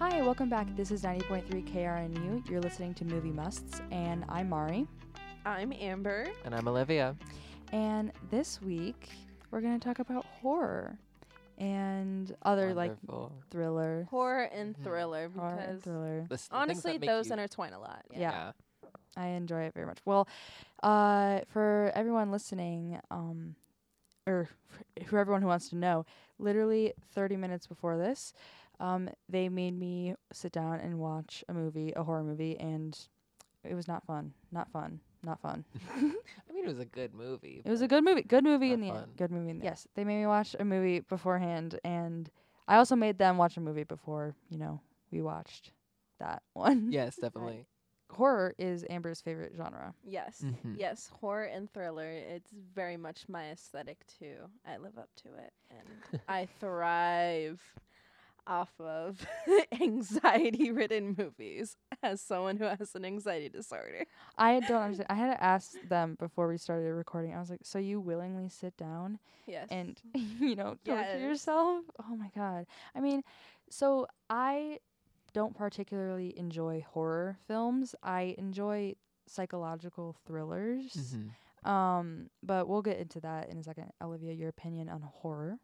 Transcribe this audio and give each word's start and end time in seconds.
Hi, 0.00 0.22
welcome 0.22 0.48
back. 0.48 0.66
This 0.76 0.90
is 0.90 1.02
90.3 1.02 1.62
KRNU. 1.72 2.48
You're 2.48 2.60
listening 2.60 2.94
to 2.94 3.04
Movie 3.04 3.30
Musts, 3.30 3.80
and 3.90 4.24
I'm 4.28 4.48
Mari. 4.48 4.86
I'm 5.44 5.72
Amber. 5.72 6.26
And 6.44 6.54
I'm 6.54 6.66
Olivia. 6.68 7.16
And 7.72 8.12
this 8.30 8.60
week, 8.62 9.10
we're 9.50 9.60
going 9.60 9.78
to 9.78 9.84
talk 9.86 9.98
about 9.98 10.24
horror 10.24 10.98
and 11.58 12.34
other 12.42 12.72
like 12.74 12.92
Wonderful. 13.06 13.32
thriller. 13.50 14.06
Horror 14.10 14.44
and 14.44 14.74
Mhm. 14.76 14.82
thriller 14.84 15.28
Horror 15.28 15.48
and 15.58 15.66
because 15.68 15.82
thriller. 15.82 16.20
The 16.28 16.36
the 16.36 16.48
honestly 16.50 16.98
those 16.98 17.26
you- 17.26 17.32
intertwine 17.34 17.72
a 17.74 17.78
lot. 17.78 18.04
Yeah. 18.10 18.52
I 19.16 19.26
enjoy 19.28 19.62
it 19.62 19.74
very 19.74 19.86
much. 19.86 19.98
Well, 20.06 20.26
uh, 20.82 21.40
for 21.48 21.90
everyone 21.94 22.30
listening, 22.30 22.98
um, 23.10 23.56
or 24.26 24.48
f- 25.02 25.06
for 25.08 25.18
everyone 25.18 25.42
who 25.42 25.48
wants 25.48 25.68
to 25.70 25.76
know, 25.76 26.06
literally 26.38 26.94
30 27.12 27.36
minutes 27.36 27.66
before 27.66 27.98
this, 27.98 28.32
um, 28.80 29.08
they 29.28 29.48
made 29.48 29.78
me 29.78 30.14
sit 30.32 30.52
down 30.52 30.80
and 30.80 30.98
watch 30.98 31.44
a 31.48 31.54
movie, 31.54 31.92
a 31.94 32.02
horror 32.02 32.24
movie, 32.24 32.58
and 32.58 32.98
it 33.62 33.74
was 33.74 33.86
not 33.86 34.04
fun. 34.06 34.32
Not 34.50 34.70
fun. 34.72 35.00
Not 35.22 35.40
fun. 35.40 35.64
I 35.94 36.52
mean, 36.52 36.64
it 36.64 36.68
was 36.68 36.80
a 36.80 36.84
good 36.86 37.14
movie. 37.14 37.62
It 37.64 37.70
was 37.70 37.82
a 37.82 37.88
good 37.88 38.02
movie. 38.02 38.22
Good 38.22 38.44
movie 38.44 38.72
in 38.72 38.80
the 38.80 38.88
fun. 38.88 39.02
end. 39.02 39.16
Good 39.16 39.30
movie 39.30 39.50
in 39.50 39.58
the 39.58 39.64
Yes, 39.64 39.86
they 39.94 40.04
made 40.04 40.18
me 40.20 40.26
watch 40.26 40.56
a 40.58 40.64
movie 40.64 41.00
beforehand, 41.00 41.78
and 41.84 42.30
I 42.66 42.76
also 42.76 42.96
made 42.96 43.18
them 43.18 43.36
watch 43.36 43.56
a 43.56 43.60
movie 43.60 43.84
before, 43.84 44.34
you 44.48 44.58
know, 44.58 44.80
we 45.12 45.20
watched 45.22 45.72
that 46.18 46.42
one. 46.54 46.88
Yes, 46.90 47.16
definitely. 47.16 47.66
Horror 48.10 48.54
is 48.58 48.84
Amber's 48.90 49.20
favorite 49.20 49.52
genre. 49.56 49.94
Yes. 50.04 50.42
Mhm. 50.44 50.76
Yes, 50.76 51.08
horror 51.20 51.44
and 51.44 51.72
thriller. 51.72 52.10
It's 52.10 52.50
very 52.74 52.96
much 52.96 53.28
my 53.28 53.50
aesthetic 53.50 54.04
too. 54.18 54.36
I 54.66 54.78
live 54.78 54.98
up 54.98 55.10
to 55.22 55.28
it 55.34 55.52
and 55.70 56.20
I 56.28 56.48
thrive 56.58 57.60
off 58.46 58.72
of 58.80 59.24
anxiety 59.80 60.70
ridden 60.70 61.14
movies 61.16 61.76
as 62.02 62.20
someone 62.20 62.56
who 62.56 62.64
has 62.64 62.94
an 62.94 63.04
anxiety 63.04 63.48
disorder. 63.48 64.04
I 64.36 64.60
don't 64.60 64.82
understand. 64.82 65.06
I 65.10 65.14
had 65.14 65.34
to 65.34 65.42
ask 65.42 65.72
them 65.82 66.16
before 66.18 66.48
we 66.48 66.58
started 66.58 66.92
recording. 66.92 67.34
I 67.34 67.40
was 67.40 67.50
like, 67.50 67.60
"So 67.64 67.78
you 67.78 68.00
willingly 68.00 68.48
sit 68.48 68.76
down 68.76 69.18
Yes. 69.46 69.68
and 69.70 70.00
you 70.14 70.54
know 70.56 70.76
torture 70.84 71.18
Yes. 71.18 71.20
yourself?" 71.20 71.84
Oh 72.08 72.16
my 72.16 72.30
god. 72.34 72.66
I 72.94 73.00
mean, 73.00 73.22
so 73.70 74.06
I 74.28 74.78
don't 75.32 75.54
particularly 75.54 76.36
enjoy 76.38 76.84
horror 76.88 77.36
films. 77.46 77.94
I 78.02 78.34
enjoy 78.38 78.94
psychological 79.26 80.16
thrillers. 80.26 80.92
Mhm. 80.96 81.30
Um, 81.70 82.30
but 82.42 82.66
we'll 82.68 82.82
get 82.82 82.98
into 82.98 83.20
that 83.20 83.48
in 83.50 83.58
a 83.58 83.62
second. 83.62 83.90
Olivia, 84.02 84.32
your 84.32 84.48
opinion 84.48 84.88
on 84.88 85.02
horror? 85.02 85.58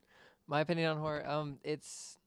My 0.46 0.60
opinion 0.60 0.90
on 0.90 0.98
horror, 0.98 1.26
um, 1.28 1.58
it's 1.64 2.18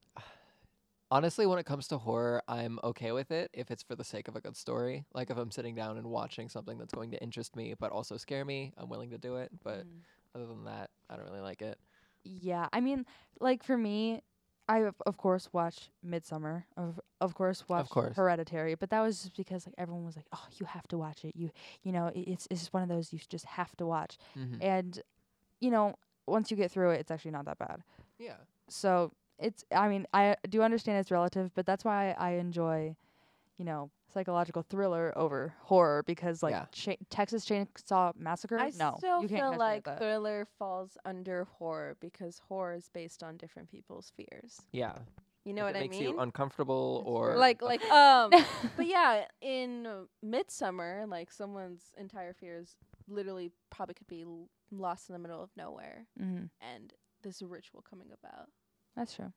honestly 1.11 1.45
when 1.45 1.59
it 1.59 1.65
comes 1.65 1.87
to 1.89 1.97
horror, 1.97 2.41
I'm 2.47 2.79
okay 2.83 3.11
with 3.11 3.31
it 3.31 3.49
if 3.53 3.71
it's 3.71 3.83
for 3.83 3.95
the 3.95 4.03
sake 4.03 4.27
of 4.27 4.35
a 4.35 4.41
good 4.41 4.55
story. 4.55 5.05
Like 5.13 5.29
if 5.29 5.37
I'm 5.37 5.51
sitting 5.51 5.75
down 5.75 5.97
and 5.97 6.07
watching 6.07 6.49
something 6.49 6.77
that's 6.77 6.93
going 6.93 7.11
to 7.11 7.21
interest 7.21 7.55
me 7.55 7.73
but 7.79 7.91
also 7.91 8.17
scare 8.17 8.45
me, 8.45 8.73
I'm 8.77 8.89
willing 8.89 9.09
to 9.11 9.17
do 9.17 9.35
it. 9.37 9.51
But 9.63 9.85
Mm. 9.85 10.01
other 10.35 10.45
than 10.45 10.65
that, 10.65 10.89
I 11.09 11.15
don't 11.15 11.25
really 11.25 11.41
like 11.41 11.61
it. 11.61 11.77
Yeah, 12.23 12.67
I 12.73 12.81
mean, 12.81 13.05
like 13.39 13.63
for 13.63 13.77
me, 13.77 14.21
I 14.67 14.79
of, 14.79 14.95
of 15.05 15.17
course 15.17 15.49
watched 15.51 15.89
Midsommar. 16.05 16.65
Of 16.77 16.99
of 17.21 17.33
course 17.33 17.67
watched 17.67 17.89
course. 17.89 18.15
Hereditary, 18.15 18.75
but 18.75 18.91
that 18.91 19.01
was 19.01 19.23
just 19.23 19.35
because 19.35 19.65
like 19.65 19.73
everyone 19.79 20.05
was 20.05 20.15
like, 20.15 20.27
"Oh, 20.31 20.45
you 20.57 20.65
have 20.67 20.87
to 20.89 20.97
watch 20.97 21.25
it." 21.25 21.35
You 21.35 21.49
you 21.81 21.91
know, 21.91 22.11
it's 22.13 22.47
it's 22.51 22.61
just 22.61 22.73
one 22.73 22.83
of 22.83 22.89
those 22.89 23.11
you 23.11 23.19
just 23.29 23.45
have 23.45 23.75
to 23.77 23.87
watch. 23.87 24.17
Mm-hmm. 24.37 24.61
And 24.61 25.01
you 25.59 25.71
know, 25.71 25.95
once 26.27 26.51
you 26.51 26.57
get 26.57 26.69
through 26.71 26.91
it, 26.91 26.99
it's 26.99 27.09
actually 27.09 27.31
not 27.31 27.45
that 27.45 27.57
bad. 27.57 27.81
Yeah. 28.19 28.35
So, 28.67 29.11
it's 29.39 29.63
I 29.75 29.87
mean, 29.87 30.05
I 30.13 30.35
do 30.49 30.61
understand 30.61 30.97
it's 30.99 31.11
relative, 31.11 31.51
but 31.55 31.65
that's 31.65 31.83
why 31.85 32.11
I 32.17 32.31
enjoy, 32.31 32.95
you 33.57 33.65
know, 33.65 33.89
psychological 34.11 34.63
thriller 34.63 35.13
over 35.15 35.53
horror 35.61 36.03
because 36.05 36.41
like 36.43 36.51
Yeah. 36.53 36.65
cha- 36.71 36.95
Texas 37.09 37.45
Chainsaw 37.45 38.15
Massacre, 38.15 38.57
I 38.59 38.71
no, 38.77 38.95
still 38.97 39.21
you 39.21 39.29
can't 39.29 39.43
feel 39.43 39.57
like 39.57 39.85
that. 39.85 39.99
thriller 39.99 40.47
falls 40.57 40.97
under 41.05 41.45
horror 41.57 41.95
because 41.99 42.39
horror 42.47 42.73
is 42.73 42.89
based 42.93 43.23
on 43.23 43.37
different 43.37 43.69
people's 43.69 44.11
fears. 44.15 44.61
Yeah. 44.71 44.93
You 45.45 45.53
know 45.53 45.61
if 45.61 45.67
what 45.67 45.75
it 45.75 45.79
I 45.79 45.81
makes 45.83 45.99
mean? 45.99 46.09
you 46.09 46.19
uncomfortable 46.19 47.03
or 47.05 47.35
like 47.37 47.61
like 47.61 47.81
um 47.91 48.31
but 48.75 48.85
yeah 48.85 49.25
in 49.41 49.85
uh, 49.85 50.01
Midsommar 50.25 51.07
like 51.09 51.31
someone's 51.31 51.93
entire 51.97 52.33
fears 52.33 52.75
literally 53.07 53.51
probably 53.69 53.93
could 53.95 54.07
be 54.07 54.21
l- 54.23 54.49
lost 54.71 55.09
in 55.09 55.13
the 55.13 55.19
middle 55.19 55.41
of 55.41 55.49
nowhere 55.55 56.05
hmm 56.17 56.43
and 56.61 56.93
this 57.23 57.41
ritual 57.41 57.81
coming 57.89 58.09
about 58.21 58.49
That's 58.99 59.15
true. 59.15 59.31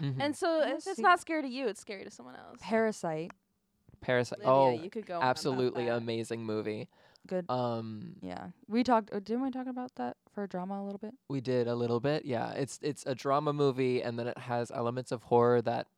Mhm. 0.00 0.16
and 0.20 0.36
so 0.36 0.60
if 0.62 0.86
it's 0.86 0.96
see- 0.96 1.02
not 1.02 1.18
scary 1.18 1.40
to 1.42 1.48
you 1.48 1.66
it's 1.66 1.80
scary 1.80 2.04
to 2.04 2.10
someone 2.10 2.36
else 2.36 2.58
Parasite, 2.60 3.32
Parasite. 4.02 4.38
Lydia, 4.40 4.52
oh, 4.52 4.70
you 4.70 4.90
could 4.90 5.06
go 5.06 5.18
absolutely 5.20 5.88
amazing 5.88 6.44
movie. 6.44 6.88
good. 7.26 7.50
Um, 7.50 8.16
Yeah, 8.20 8.50
we 8.68 8.84
talked. 8.84 9.10
Uh, 9.12 9.18
didn't 9.18 9.42
we 9.42 9.50
talk 9.50 9.66
about 9.66 9.94
that 9.96 10.16
for 10.30 10.46
drama 10.46 10.80
a 10.80 10.84
little 10.84 10.98
bit? 10.98 11.14
We 11.28 11.40
did 11.40 11.66
a 11.68 11.74
little 11.74 12.00
bit, 12.00 12.24
yeah. 12.26 12.52
It's 12.52 12.78
it's 12.82 13.04
a 13.06 13.14
drama 13.14 13.52
movie, 13.54 14.02
and 14.02 14.18
then 14.18 14.28
it 14.28 14.36
has 14.38 14.70
elements 14.70 15.10
of 15.10 15.22
horror 15.24 15.62
that 15.62 15.88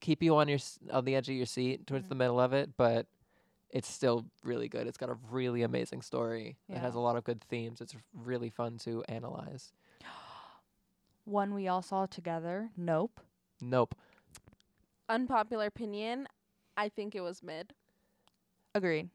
keep 0.00 0.20
you 0.22 0.36
on 0.36 0.48
your 0.48 0.56
s- 0.58 0.78
on 0.90 1.04
the 1.04 1.14
edge 1.14 1.28
of 1.28 1.34
your 1.36 1.46
seat 1.46 1.86
towards 1.86 2.06
Mhm. 2.06 2.08
the 2.10 2.14
middle 2.16 2.40
of 2.40 2.52
it, 2.52 2.76
but 2.76 3.06
it's 3.70 3.88
still 3.88 4.26
really 4.42 4.68
good. 4.68 4.86
It's 4.86 4.98
got 4.98 5.10
a 5.10 5.18
really 5.30 5.62
amazing 5.62 6.02
story. 6.02 6.58
It 6.68 6.78
has 6.78 6.94
a 6.96 7.00
lot 7.00 7.16
of 7.16 7.24
good 7.24 7.40
themes. 7.44 7.80
It's 7.80 7.94
really 8.12 8.50
fun 8.50 8.78
to 8.78 9.04
analyze. 9.08 9.72
One 11.28 11.54
we 11.54 11.68
all 11.68 11.82
saw 11.82 12.06
together. 12.06 12.70
Nope. 12.76 13.20
Nope. 13.60 13.94
unpopular 15.08 15.66
opinion 15.66 16.26
i 16.76 16.88
think 16.88 17.14
it 17.14 17.20
was 17.22 17.42
mid 17.42 17.72
Agreed. 18.74 19.08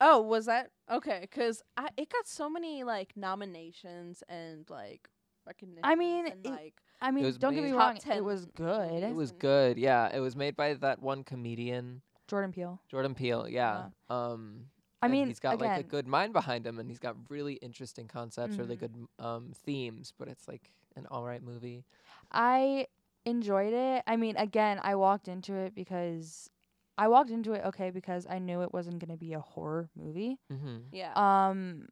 oh 0.00 0.20
was 0.22 0.46
that 0.46 0.70
okay 0.90 1.18
because 1.22 1.62
it 1.98 2.08
got 2.10 2.26
so 2.26 2.48
many 2.48 2.84
like 2.84 3.12
nominations 3.16 4.22
and 4.28 4.64
like 4.70 5.08
recognition 5.46 5.84
I 5.84 5.94
mean, 5.96 6.26
and, 6.26 6.46
it- 6.46 6.50
like 6.50 6.74
I 7.02 7.10
mean, 7.10 7.34
don't 7.38 7.54
get 7.54 7.64
me 7.64 7.72
wrong. 7.72 7.96
Top 7.96 8.14
It 8.14 8.22
was 8.24 8.44
good. 8.44 9.02
It 9.02 9.14
was 9.14 9.32
good. 9.32 9.78
Yeah, 9.78 10.14
it 10.14 10.20
was 10.20 10.36
made 10.36 10.54
by 10.54 10.74
that 10.74 11.00
one 11.00 11.24
comedian, 11.24 12.02
Jordan 12.28 12.52
Peele. 12.52 12.78
Jordan 12.90 13.14
Peele. 13.14 13.48
Yeah. 13.48 13.86
Um 14.10 14.66
I 15.02 15.06
and 15.06 15.12
mean, 15.12 15.26
he's 15.28 15.40
got 15.40 15.54
again, 15.54 15.68
like 15.68 15.80
a 15.80 15.82
good 15.88 16.06
mind 16.06 16.32
behind 16.34 16.66
him, 16.66 16.78
and 16.78 16.88
he's 16.90 16.98
got 16.98 17.16
really 17.30 17.54
interesting 17.54 18.06
concepts, 18.06 18.56
really 18.56 18.76
Mhm. 18.76 18.80
good 18.80 18.94
m- 18.94 19.24
um, 19.26 19.52
themes. 19.64 20.12
But 20.18 20.28
it's 20.28 20.46
like 20.46 20.70
an 21.00 21.06
all 21.10 21.24
right 21.24 21.42
movie. 21.42 21.84
I 22.30 22.86
enjoyed 23.24 23.72
it. 23.74 24.02
I 24.06 24.16
mean, 24.16 24.36
again, 24.36 24.80
I 24.82 24.94
walked 24.94 25.28
into 25.28 25.54
it 25.54 25.74
because 25.74 26.48
I 26.96 27.08
walked 27.08 27.30
into 27.30 27.52
it 27.54 27.62
okay 27.66 27.90
because 27.90 28.26
I 28.28 28.38
knew 28.38 28.62
it 28.62 28.72
wasn't 28.72 28.98
gonna 29.00 29.16
be 29.16 29.32
a 29.32 29.40
horror 29.40 29.88
movie. 29.96 30.38
Mm-hmm. 30.52 30.76
yeah 30.92 31.12
Um, 31.14 31.88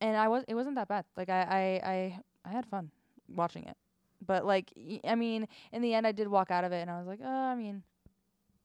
and 0.00 0.16
I 0.16 0.28
was 0.28 0.44
it 0.48 0.54
wasn't 0.54 0.76
that 0.76 0.88
bad. 0.88 1.04
Like 1.16 1.28
I 1.30 1.42
I 1.42 1.90
I, 1.90 2.20
I 2.44 2.50
had 2.52 2.66
fun 2.66 2.90
watching 3.28 3.64
it, 3.64 3.76
but 4.24 4.44
like 4.44 4.72
y- 4.76 5.00
I 5.04 5.14
mean, 5.14 5.46
in 5.72 5.82
the 5.82 5.94
end, 5.94 6.06
I 6.06 6.12
did 6.12 6.28
walk 6.28 6.50
out 6.50 6.64
of 6.64 6.72
it 6.72 6.80
and 6.80 6.90
I 6.90 6.98
was 6.98 7.06
like, 7.06 7.20
oh, 7.24 7.28
I 7.52 7.54
mean, 7.54 7.82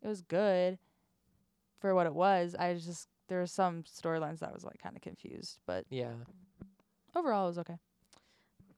it 0.01 0.07
was 0.07 0.21
good 0.21 0.77
for 1.79 1.93
what 1.95 2.05
it 2.07 2.13
was. 2.13 2.55
I 2.57 2.73
just 2.75 3.07
there 3.27 3.39
were 3.39 3.47
some 3.47 3.83
storylines 3.83 4.39
that 4.39 4.49
I 4.49 4.53
was 4.53 4.63
like 4.65 4.79
kind 4.81 4.95
of 4.95 5.01
confused, 5.01 5.59
but 5.65 5.85
Yeah. 5.89 6.13
overall, 7.15 7.45
it 7.45 7.49
was 7.49 7.59
okay. 7.59 7.77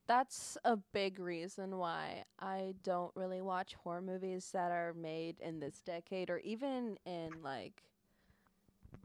That's 0.07 0.57
a 0.63 0.77
big 0.77 1.19
reason 1.19 1.77
why 1.77 2.23
I 2.39 2.75
don't 2.83 3.11
really 3.16 3.41
watch 3.41 3.75
horror 3.75 4.01
movies 4.01 4.49
that 4.53 4.71
are 4.71 4.93
made 4.93 5.39
in 5.39 5.59
this 5.59 5.81
decade 5.81 6.29
or 6.29 6.39
even 6.39 6.97
in 7.05 7.41
like 7.43 7.83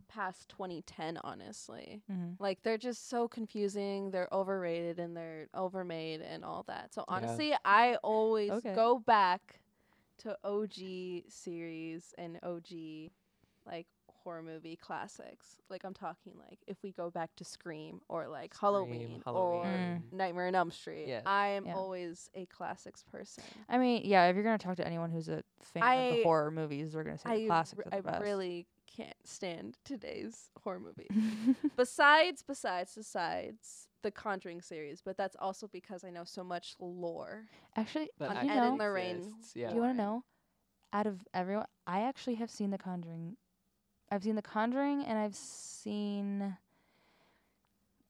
past 0.09 0.49
2010 0.49 1.19
honestly. 1.23 2.03
Mm-hmm. 2.11 2.43
Like 2.43 2.63
they're 2.63 2.79
just 2.79 3.09
so 3.09 3.29
confusing, 3.29 4.11
they're 4.11 4.29
overrated 4.33 4.99
and 4.99 5.17
they're 5.17 5.49
overmade 5.55 6.21
and 6.23 6.45
all 6.45 6.65
that. 6.69 6.95
So 6.95 7.05
Yeah. 7.09 7.09
honestly, 7.15 7.55
I 7.65 7.97
always 8.03 8.51
Okay. 8.53 8.75
go 8.75 8.99
back 8.99 9.61
to 10.19 10.37
OG 10.45 11.25
series 11.29 12.15
and 12.19 12.39
OG 12.43 13.11
like 13.67 13.87
horror 14.23 14.43
movie 14.43 14.77
classics. 14.77 15.57
Like 15.69 15.85
I'm 15.85 15.95
talking 15.95 16.33
like 16.39 16.59
if 16.67 16.77
we 16.83 16.93
go 16.93 17.11
back 17.11 17.31
to 17.37 17.45
Scream 17.45 18.01
or 18.09 18.29
like 18.29 18.55
Halloween, 18.59 19.23
or 19.27 19.63
Halloween. 19.65 20.03
Nightmare 20.13 20.47
on 20.49 20.55
Elm 20.55 20.71
Street. 20.71 21.07
Yeah. 21.09 21.23
I 21.27 21.49
am 21.49 21.67
Yeah. 21.67 21.75
always 21.75 22.31
a 22.35 22.47
classics 22.47 23.03
person. 23.03 23.45
I 23.69 23.79
mean, 23.79 24.03
yeah, 24.05 24.27
if 24.27 24.35
you're 24.35 24.45
gonna 24.45 24.59
talk 24.59 24.77
to 24.77 24.87
anyone 24.87 25.11
who's 25.11 25.29
a 25.29 25.43
fan 25.63 25.83
of 25.83 26.17
the 26.17 26.23
horror 26.23 26.51
movies, 26.51 26.93
they're 26.93 27.05
gonna 27.05 27.19
say 27.19 27.29
the 27.29 27.45
I, 27.45 27.47
classics 27.47 27.83
r- 27.85 27.99
are 27.99 28.03
the 28.03 28.09
I 28.09 28.13
best. 28.13 28.23
really 28.25 28.67
can't 28.87 29.15
stand 29.25 29.79
today's 29.85 30.51
horror 30.63 30.81
movies. 30.81 31.09
besides, 31.77 32.43
besides, 32.43 32.95
besides 32.97 33.87
the 34.03 34.11
Conjuring 34.11 34.61
series, 34.63 35.01
but 35.03 35.17
that's 35.17 35.37
also 35.39 35.69
because 35.69 36.05
I 36.05 36.11
know 36.11 36.25
so 36.25 36.43
much 36.43 36.75
lore. 36.81 37.45
Actually, 37.77 38.11
That 38.19 38.31
you 38.45 38.51
on 38.51 38.57
know, 38.57 38.63
Ed 38.65 38.69
and 38.69 38.79
Lorraine. 38.79 39.17
exists, 39.17 39.53
Yeah. 39.55 39.69
do 39.69 39.77
you 39.77 39.81
want 39.83 39.97
to 39.97 40.03
know? 40.03 40.25
Out 40.93 41.07
of 41.07 41.21
everyone, 41.33 41.67
I 41.87 42.01
actually 42.01 42.35
have 42.37 42.51
seen 42.51 42.71
The 42.73 42.79
Conjuring. 42.79 43.37
I've 44.11 44.23
seen 44.25 44.35
The 44.35 44.43
Conjuring, 44.43 45.05
and 45.05 45.19
I've 45.19 45.37
seen 45.37 46.57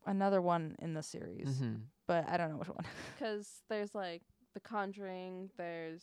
another 0.07 0.41
one 0.41 0.77
in 0.81 0.95
the 0.95 1.03
series, 1.03 1.49
Mm-hmm. 1.49 1.75
but 2.07 2.29
I 2.29 2.37
don't 2.37 2.51
know 2.51 2.57
which 2.57 2.69
one. 2.69 2.85
Because 3.19 3.63
there's 3.69 3.95
like 3.95 4.23
The 4.55 4.61
Conjuring, 4.61 5.51
there's 5.57 6.03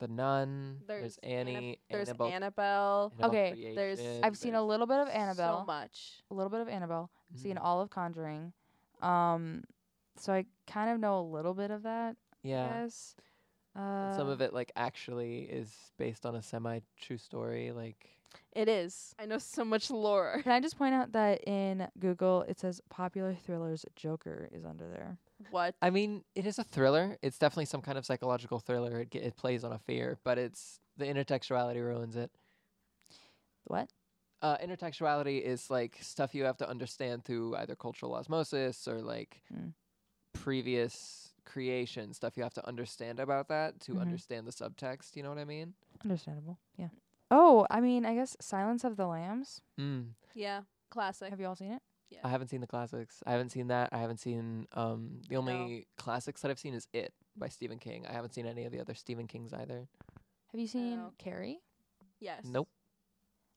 The 0.00 0.08
Nun. 0.08 0.78
There's 0.86 1.16
There's, 1.16 1.18
Annie. 1.22 1.78
There's 1.90 2.08
Annabelle, 2.08 2.26
Annabelle. 2.28 3.12
Annabelle 3.20 3.28
Okay, 3.30 3.72
there's- 3.74 4.00
I've 4.22 4.36
seen 4.36 4.54
a 4.54 4.62
little 4.62 4.86
bit 4.86 4.98
of 4.98 5.08
Annabelle, 5.08 5.60
So 5.60 5.64
much. 5.66 6.22
a 6.30 6.34
little 6.34 6.50
bit 6.50 6.60
of 6.60 6.68
Annabelle, 6.68 7.10
seen 7.36 7.56
Mhm. 7.56 7.62
all 7.62 7.80
of 7.80 7.90
Conjuring. 7.90 8.52
Um, 9.00 9.62
so 10.16 10.32
I 10.32 10.46
kind 10.66 10.90
of 10.90 10.98
know 10.98 11.20
a 11.20 11.22
little 11.22 11.54
bit 11.54 11.70
of 11.70 11.84
that. 11.84 12.16
Yeah. 12.42 12.82
Yes. 12.82 13.14
Uh, 13.76 14.16
some 14.16 14.28
of 14.28 14.40
it 14.40 14.52
like 14.52 14.72
actually 14.74 15.42
is 15.42 15.92
based 15.98 16.26
on 16.26 16.34
a 16.34 16.42
semi 16.42 16.80
true 16.96 17.18
story. 17.18 17.70
Like 17.70 18.08
It 18.52 18.68
is. 18.68 19.14
I 19.18 19.26
know 19.26 19.38
so 19.38 19.64
much 19.64 19.90
lore. 19.90 20.40
Can 20.42 20.52
I 20.52 20.60
just 20.60 20.76
point 20.76 20.94
out 20.94 21.12
that 21.12 21.42
in 21.44 21.86
Google 21.98 22.42
it 22.42 22.58
says 22.58 22.80
popular 22.88 23.34
thrillers 23.34 23.84
Joker 23.96 24.48
is 24.52 24.64
under 24.64 24.88
there. 24.88 25.18
What? 25.50 25.74
I 25.80 25.90
mean, 25.90 26.24
it 26.34 26.44
is 26.46 26.58
a 26.58 26.64
thriller. 26.64 27.16
It's 27.22 27.38
definitely 27.38 27.66
some 27.66 27.80
kind 27.82 27.96
of 27.96 28.04
psychological 28.04 28.58
thriller. 28.58 29.00
It, 29.00 29.10
ge- 29.12 29.16
it 29.16 29.36
plays 29.36 29.62
on 29.64 29.72
a 29.72 29.78
fear, 29.78 30.18
but 30.24 30.36
it's 30.38 30.80
the 30.96 31.04
intertextuality 31.04 31.76
ruins 31.76 32.16
it. 32.16 32.30
What? 33.64 33.88
Uh, 34.42 34.56
intertextuality 34.58 35.40
is 35.42 35.70
like 35.70 35.98
stuff 36.00 36.34
you 36.34 36.44
have 36.44 36.56
to 36.58 36.68
understand 36.68 37.24
through 37.24 37.54
either 37.56 37.76
cultural 37.76 38.14
osmosis 38.14 38.86
or 38.88 39.00
like 39.02 39.42
Hmm. 39.52 39.68
previous 40.32 41.32
creation 41.44 42.12
stuff 42.12 42.36
you 42.36 42.42
have 42.42 42.54
to 42.54 42.66
understand 42.66 43.18
about 43.20 43.48
that 43.48 43.80
to 43.80 43.94
Mhm. 43.94 44.00
understand 44.02 44.46
the 44.46 44.52
subtext. 44.52 45.16
You 45.16 45.22
know 45.22 45.30
what 45.30 45.38
I 45.38 45.44
mean? 45.44 45.74
Understandable. 46.04 46.58
Yeah. 46.76 46.88
Oh, 47.30 47.66
I 47.70 47.80
mean, 47.80 48.06
I 48.06 48.14
guess 48.14 48.36
Silence 48.40 48.84
of 48.84 48.96
the 48.96 49.06
Lambs. 49.06 49.60
Mm. 49.78 50.10
Yeah. 50.34 50.62
Classic. 50.90 51.28
Have 51.30 51.40
you 51.40 51.46
all 51.46 51.56
seen 51.56 51.72
it? 51.72 51.82
Yeah. 52.10 52.20
I 52.24 52.28
haven't 52.30 52.48
seen 52.48 52.62
the 52.62 52.66
classics. 52.66 53.22
I 53.26 53.32
haven't 53.32 53.50
seen 53.50 53.68
that. 53.68 53.90
I 53.92 53.98
haven't 53.98 54.18
seen 54.20 54.66
um 54.72 55.20
the 55.28 55.36
only 55.36 55.86
classics 55.98 56.40
that 56.40 56.50
I've 56.50 56.58
seen 56.58 56.72
is 56.72 56.88
It 56.94 57.12
by 57.36 57.48
Stephen 57.48 57.78
King. 57.78 58.06
I 58.08 58.12
haven't 58.12 58.32
seen 58.32 58.46
any 58.46 58.64
of 58.64 58.72
the 58.72 58.80
other 58.80 58.94
Stephen 58.94 59.26
Kings 59.26 59.52
either. 59.52 59.86
Have 60.52 60.60
you 60.60 60.66
seen 60.66 60.98
Oh. 61.00 61.12
Carrie? 61.18 61.60
yes. 62.18 62.44
Nope. 62.46 62.68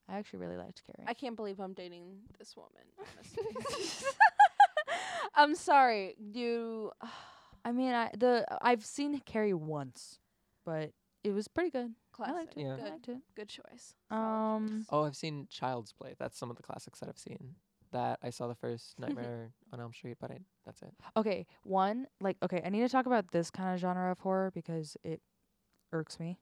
I 0.08 0.18
actually 0.18 0.40
really 0.40 0.58
liked 0.58 0.82
Carrie. 0.84 1.06
I 1.08 1.14
can't 1.14 1.36
believe 1.36 1.58
I'm 1.60 1.72
dating 1.72 2.18
this 2.38 2.54
woman. 2.56 2.82
I'm 5.34 5.54
sorry. 5.54 6.14
You. 6.18 6.92
I 7.64 7.72
mean, 7.72 7.94
I 7.94 8.10
the 8.18 8.44
I've 8.60 8.84
seen 8.84 9.18
Carrie 9.24 9.54
once, 9.54 10.18
but 10.66 10.90
it 11.24 11.30
was 11.32 11.48
pretty 11.48 11.70
good. 11.70 11.94
I 12.12 12.16
Classic. 12.16 12.34
liked 12.36 12.56
it. 12.56 12.60
Yeah. 12.62 12.72
I 12.72 12.76
Good. 12.76 12.90
liked 12.90 13.08
it. 13.08 13.18
Good 13.34 13.48
choice. 13.48 13.94
Solid 14.08 14.22
Um, 14.22 14.68
choice. 14.68 14.86
Oh, 14.90 15.04
I've 15.04 15.16
seen 15.16 15.46
Child's 15.50 15.92
Play. 15.92 16.14
That's 16.18 16.38
some 16.38 16.50
of 16.50 16.56
the 16.56 16.62
classics 16.62 17.00
that 17.00 17.08
I've 17.08 17.18
seen. 17.18 17.54
That 17.92 18.18
I 18.22 18.30
saw 18.30 18.48
the 18.48 18.54
first 18.54 18.98
Nightmare 18.98 19.52
on 19.72 19.80
Elm 19.80 19.92
Street, 19.92 20.16
but 20.20 20.30
I, 20.30 20.38
that's 20.64 20.80
it. 20.82 20.92
Okay, 21.16 21.46
one 21.62 22.06
like 22.20 22.36
okay, 22.42 22.62
I 22.64 22.68
need 22.70 22.80
to 22.80 22.88
talk 22.88 23.06
about 23.06 23.30
this 23.32 23.50
kind 23.50 23.74
of 23.74 23.80
genre 23.80 24.10
of 24.10 24.18
horror 24.20 24.50
because 24.54 24.96
it 25.04 25.20
irks 25.92 26.18
me. 26.18 26.38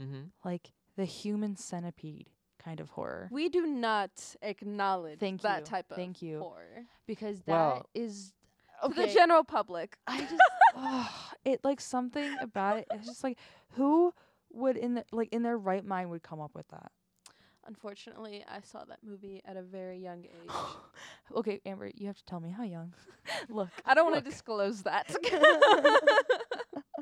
Mm-hmm. 0.00 0.22
Like 0.44 0.72
the 0.96 1.04
human 1.04 1.56
centipede 1.56 2.30
kind 2.58 2.80
of 2.80 2.88
horror. 2.90 3.28
we 3.30 3.50
do 3.50 3.66
not 3.66 4.10
acknowledge 4.40 5.18
Thank 5.20 5.42
that 5.42 5.60
you. 5.60 5.64
type 5.66 5.90
of 5.90 5.96
Thank 5.96 6.22
you. 6.22 6.38
horror 6.40 6.84
because 7.06 7.40
that 7.42 7.52
Well- 7.52 7.90
is 7.94 8.32
to 8.82 8.88
the 8.88 9.06
general 9.08 9.44
public. 9.44 9.98
I 10.06 10.20
just 10.22 10.34
ugh, 10.74 11.10
it 11.44 11.60
like 11.64 11.80
something 11.80 12.34
about 12.40 12.78
it. 12.78 12.86
It's 12.92 13.06
just 13.06 13.22
like 13.24 13.38
who 13.72 14.14
would 14.54 14.76
in 14.76 14.94
the 14.94 15.04
like 15.12 15.28
in 15.32 15.42
their 15.42 15.58
right 15.58 15.84
mind 15.84 16.10
would 16.10 16.22
come 16.22 16.40
up 16.40 16.54
with 16.54 16.68
that. 16.68 16.92
Unfortunately, 17.66 18.44
I 18.46 18.60
saw 18.60 18.84
that 18.84 18.98
movie 19.02 19.40
at 19.46 19.56
a 19.56 19.62
very 19.62 19.98
young 19.98 20.24
age. 20.24 20.50
okay, 21.36 21.60
Amber, 21.64 21.90
you 21.94 22.06
have 22.06 22.16
to 22.18 22.24
tell 22.24 22.40
me 22.40 22.50
how 22.50 22.62
young. 22.62 22.92
Look, 23.48 23.70
I 23.86 23.94
don't 23.94 24.10
want 24.10 24.22
to 24.22 24.30
disclose 24.30 24.82
that. 24.82 25.14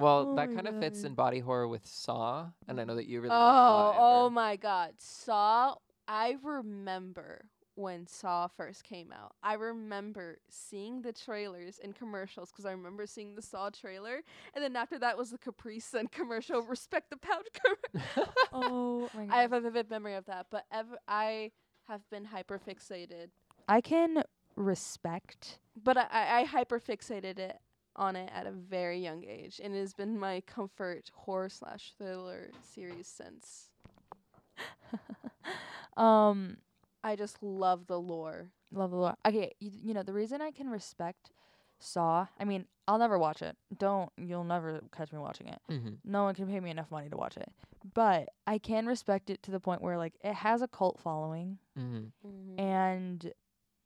Well, 0.00 0.28
Oh 0.30 0.36
that 0.36 0.54
kind 0.54 0.68
of 0.68 0.78
fits 0.78 1.02
in 1.04 1.14
body 1.14 1.40
horror 1.40 1.66
with 1.66 1.86
Saw, 1.86 2.46
and 2.68 2.80
I 2.80 2.84
know 2.84 2.94
that 2.96 3.06
you 3.06 3.20
really. 3.20 3.34
oh, 3.34 3.36
like 3.36 3.44
Saw, 3.44 3.90
oh, 3.98 4.26
oh 4.26 4.30
my 4.30 4.56
God, 4.56 4.92
Saw! 4.98 5.74
I 6.06 6.36
remember 6.42 7.42
when 7.78 8.08
Saw 8.08 8.48
first 8.48 8.82
came 8.82 9.12
out. 9.12 9.36
I 9.40 9.54
remember 9.54 10.38
seeing 10.50 11.00
the 11.00 11.12
trailers 11.12 11.78
and 11.82 11.94
commercials 11.94 12.50
because 12.50 12.66
I 12.66 12.72
remember 12.72 13.06
seeing 13.06 13.36
the 13.36 13.42
Saw 13.42 13.70
trailer, 13.70 14.22
and 14.54 14.64
then 14.64 14.74
after 14.74 14.98
that 14.98 15.16
was 15.16 15.30
the 15.30 15.38
Capri 15.38 15.78
Sun 15.78 16.08
commercial, 16.12 16.60
Respect 16.62 17.08
the 17.10 17.16
Pouch 17.16 17.46
commercial. 17.52 18.32
oh 18.52 19.08
my 19.14 19.26
God. 19.26 19.34
I 19.34 19.42
have 19.42 19.52
a 19.52 19.60
vivid 19.60 19.88
memory 19.90 20.14
of 20.16 20.26
that, 20.26 20.46
but 20.50 20.64
ever 20.72 20.98
I 21.06 21.52
have 21.86 22.00
been 22.10 22.24
hyper 22.24 22.58
fixated. 22.58 23.28
I 23.68 23.80
can 23.80 24.24
respect 24.56 25.60
But 25.80 25.96
I, 25.96 26.06
I, 26.10 26.40
I 26.40 26.44
hyper 26.44 26.80
fixated 26.80 27.38
it 27.38 27.58
on 27.94 28.16
it 28.16 28.28
at 28.34 28.46
a 28.46 28.50
very 28.50 28.98
young 28.98 29.24
age, 29.24 29.60
and 29.62 29.72
it 29.72 29.78
has 29.78 29.94
been 29.94 30.18
my 30.18 30.40
comfort 30.42 31.10
horror 31.14 31.48
slash 31.48 31.92
thriller 31.96 32.50
series 32.60 33.06
since. 33.06 33.70
um 35.96 36.56
I 37.04 37.16
just 37.16 37.42
love 37.42 37.86
the 37.86 37.98
lore. 38.00 38.50
love 38.72 38.90
the 38.90 38.96
lore. 38.96 39.14
Okay, 39.26 39.52
you, 39.60 39.70
you 39.82 39.94
know 39.94 40.02
the 40.02 40.12
reason 40.12 40.40
I 40.40 40.50
can 40.50 40.68
respect 40.68 41.30
Saw. 41.80 42.26
I 42.40 42.44
mean, 42.44 42.64
I'll 42.88 42.98
never 42.98 43.18
watch 43.18 43.40
it. 43.40 43.56
Don't 43.78 44.10
you'll 44.16 44.42
never 44.44 44.80
catch 44.96 45.12
me 45.12 45.18
watching 45.20 45.46
it. 45.48 45.60
Mm-hmm. 45.70 45.94
No 46.04 46.24
one 46.24 46.34
can 46.34 46.48
pay 46.48 46.58
me 46.58 46.70
enough 46.70 46.90
money 46.90 47.08
to 47.08 47.16
watch 47.16 47.36
it. 47.36 47.48
But 47.94 48.30
I 48.48 48.58
can 48.58 48.86
respect 48.86 49.30
it 49.30 49.42
to 49.44 49.50
the 49.52 49.60
point 49.60 49.80
where 49.80 49.96
like 49.96 50.14
it 50.24 50.34
has 50.34 50.60
a 50.62 50.68
cult 50.68 50.98
following 51.00 51.58
Mm-hmm. 51.78 52.26
Mm-hmm. 52.28 52.60
and 52.60 53.32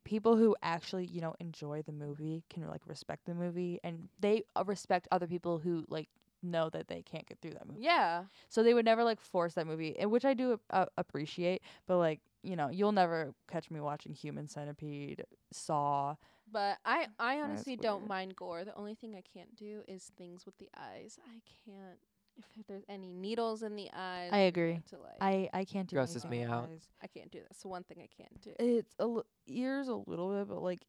people 0.05 0.37
who 0.37 0.57
actually, 0.63 1.05
you 1.05 1.21
know, 1.21 1.35
enjoy 1.39 1.83
the 1.83 1.93
movie 1.93 2.43
can 2.49 2.67
like 2.67 2.81
respect 2.87 3.27
the 3.27 3.35
movie 3.35 3.79
and 3.85 4.09
they 4.19 4.43
uh, 4.57 4.65
respect 4.67 5.07
other 5.13 5.27
people 5.27 5.59
who 5.59 5.85
like 5.89 6.09
know 6.43 6.69
that 6.71 6.89
they 6.89 7.03
can't 7.03 7.27
get 7.27 7.39
through 7.41 7.53
that 7.53 7.67
movie. 7.69 7.83
Yeah, 7.83 8.25
So 8.49 8.63
they 8.63 8.75
would 8.75 8.85
never 8.87 9.05
like 9.05 9.21
force 9.21 9.55
that 9.55 9.67
movie, 9.67 9.97
and 9.99 10.11
which 10.11 10.25
I 10.25 10.35
do 10.35 10.59
uh, 10.71 10.87
appreciate, 10.97 11.63
but 11.87 11.99
like, 11.99 12.21
you 12.43 12.57
know, 12.57 12.69
you'll 12.69 12.93
never 12.93 13.35
catch 13.51 13.71
me 13.71 13.81
watching 13.81 14.13
Human 14.15 14.49
Centipede, 14.49 15.25
Saw. 15.53 16.17
but 16.51 16.79
I 16.85 17.07
I 17.19 17.41
honestly 17.41 17.77
don't 17.77 18.01
weird. 18.03 18.09
mind 18.09 18.37
gore. 18.37 18.65
The 18.65 18.75
only 18.77 18.95
thing 18.95 19.15
I 19.15 19.23
can't 19.23 19.55
do 19.57 19.83
is 19.89 20.11
things 20.17 20.45
with 20.47 20.57
the 20.59 20.69
eyes. 20.77 21.19
I 21.27 21.41
can't 21.67 21.99
if 22.59 22.67
there's 22.67 22.85
any 22.89 23.13
needles 23.13 23.63
in 23.63 23.77
the 23.77 23.91
eyes. 23.95 24.31
I 24.33 24.39
agree. 24.39 24.81
To 24.91 24.97
like, 24.99 25.17
I 25.21 25.49
I 25.53 25.65
can't 25.65 25.89
do 25.89 25.97
Grosses 25.97 26.25
anything 26.25 26.41
me 26.49 26.53
out. 26.53 26.69
eyes. 26.71 26.89
I 27.03 27.07
can't 27.07 27.31
do 27.31 27.39
that. 27.39 27.49
That's 27.51 27.63
the 27.63 27.69
one 27.69 27.85
thing 27.85 27.99
I 28.01 28.09
can't 28.23 28.41
do. 28.41 28.53
It's 28.59 28.95
a 28.99 29.03
l- 29.03 29.27
ears 29.47 29.89
a 29.89 29.95
little 29.95 30.31
bit, 30.37 30.49
but 30.49 30.63
like 30.63 30.81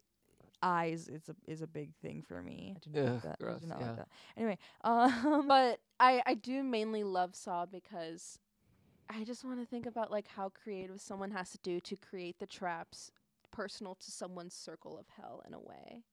eyes, 0.61 1.09
it's 1.11 1.27
a 1.29 1.35
is 1.47 1.61
a 1.61 1.67
big 1.67 1.93
thing 2.01 2.21
for 2.25 2.41
me. 2.41 2.73
I 2.75 2.79
do 2.79 2.89
not 2.91 3.05
Ugh, 3.07 3.13
like 3.15 3.21
that. 3.23 3.37
I 3.39 3.43
gross, 3.43 3.61
do 3.61 3.67
not 3.67 3.79
yeah. 3.81 3.87
like 3.87 3.95
that. 3.97 4.07
Anyway, 4.37 4.57
um, 4.83 5.47
but 5.47 5.79
I 5.99 6.21
I 6.25 6.33
do 6.35 6.63
mainly 6.63 7.03
love 7.03 7.35
Saw 7.35 7.65
because 7.65 8.39
I 9.09 9.23
just 9.23 9.43
want 9.45 9.59
to 9.59 9.65
think 9.65 9.85
about 9.85 10.11
like 10.11 10.27
how 10.27 10.49
creative 10.49 10.99
someone 11.01 11.31
has 11.31 11.51
to 11.51 11.57
do 11.59 11.79
to 11.81 11.95
create 11.95 12.39
the 12.39 12.47
traps 12.47 13.11
personal 13.51 13.95
to 13.95 14.11
someone's 14.11 14.53
circle 14.53 14.97
of 14.97 15.05
hell 15.15 15.43
in 15.47 15.53
a 15.53 15.59
way, 15.59 16.03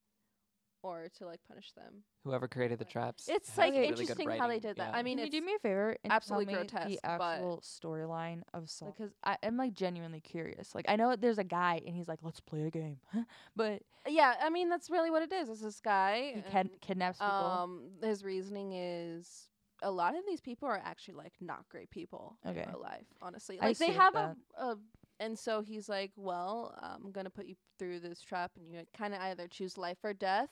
or 0.82 1.08
to 1.18 1.26
like 1.26 1.40
punish 1.48 1.72
them. 1.72 2.02
Whoever 2.24 2.48
created 2.48 2.78
the 2.78 2.84
traps. 2.84 3.28
It's 3.28 3.56
like 3.56 3.72
really 3.72 3.86
interesting 3.86 4.28
how 4.30 4.46
they 4.46 4.58
did 4.58 4.76
that. 4.76 4.90
yeah. 4.92 4.98
I 4.98 5.02
mean, 5.02 5.18
can 5.18 5.26
you 5.26 5.32
do 5.32 5.44
me 5.44 5.54
a 5.54 5.58
favor 5.58 5.96
and 6.04 6.12
absolutely 6.12 6.46
tell 6.52 6.62
me 6.64 6.68
grotesque, 6.68 6.88
the 7.02 7.06
actual 7.06 7.62
storyline 7.64 8.42
of 8.52 8.68
Saw? 8.68 8.86
Because 8.86 9.12
I 9.24 9.36
am 9.42 9.56
like 9.56 9.72
genuinely 9.74 10.20
curious. 10.20 10.74
Like 10.74 10.84
I 10.88 10.96
know 10.96 11.16
there's 11.16 11.38
a 11.38 11.44
guy 11.44 11.80
and 11.86 11.94
he's 11.94 12.08
like, 12.08 12.18
let's 12.22 12.40
play 12.40 12.64
a 12.64 12.70
game, 12.70 12.98
but 13.56 13.82
yeah. 14.06 14.34
I 14.42 14.50
mean, 14.50 14.68
that's 14.68 14.90
really 14.90 15.10
what 15.10 15.22
it 15.22 15.32
is. 15.32 15.48
It's 15.48 15.60
this 15.62 15.80
guy. 15.80 16.32
he 16.34 16.42
can 16.50 16.70
kidnaps 16.80 17.18
people. 17.18 17.32
um, 17.32 17.90
his 18.02 18.24
reasoning 18.24 18.72
is 18.72 19.49
a 19.82 19.90
lot 19.90 20.14
of 20.16 20.22
these 20.26 20.40
people 20.40 20.68
are 20.68 20.80
actually 20.84 21.14
like 21.14 21.32
not 21.40 21.68
great 21.68 21.90
people 21.90 22.36
Okay. 22.46 22.62
in 22.62 22.68
real 22.68 22.80
life. 22.82 23.06
Honestly, 23.22 23.58
I 23.60 23.68
like 23.68 23.78
they 23.78 23.92
have 23.92 24.14
that. 24.14 24.36
a, 24.58 24.62
a, 24.64 24.76
and 25.18 25.38
so 25.38 25.60
he's 25.62 25.88
like, 25.88 26.12
well, 26.16 26.74
I'm 26.80 27.10
gonna 27.12 27.30
put 27.30 27.46
you 27.46 27.56
through 27.78 28.00
this 28.00 28.20
trap, 28.20 28.52
and 28.56 28.72
you 28.72 28.82
kind 28.96 29.14
of 29.14 29.20
either 29.20 29.46
choose 29.48 29.76
life 29.78 29.98
or 30.02 30.12
death, 30.12 30.50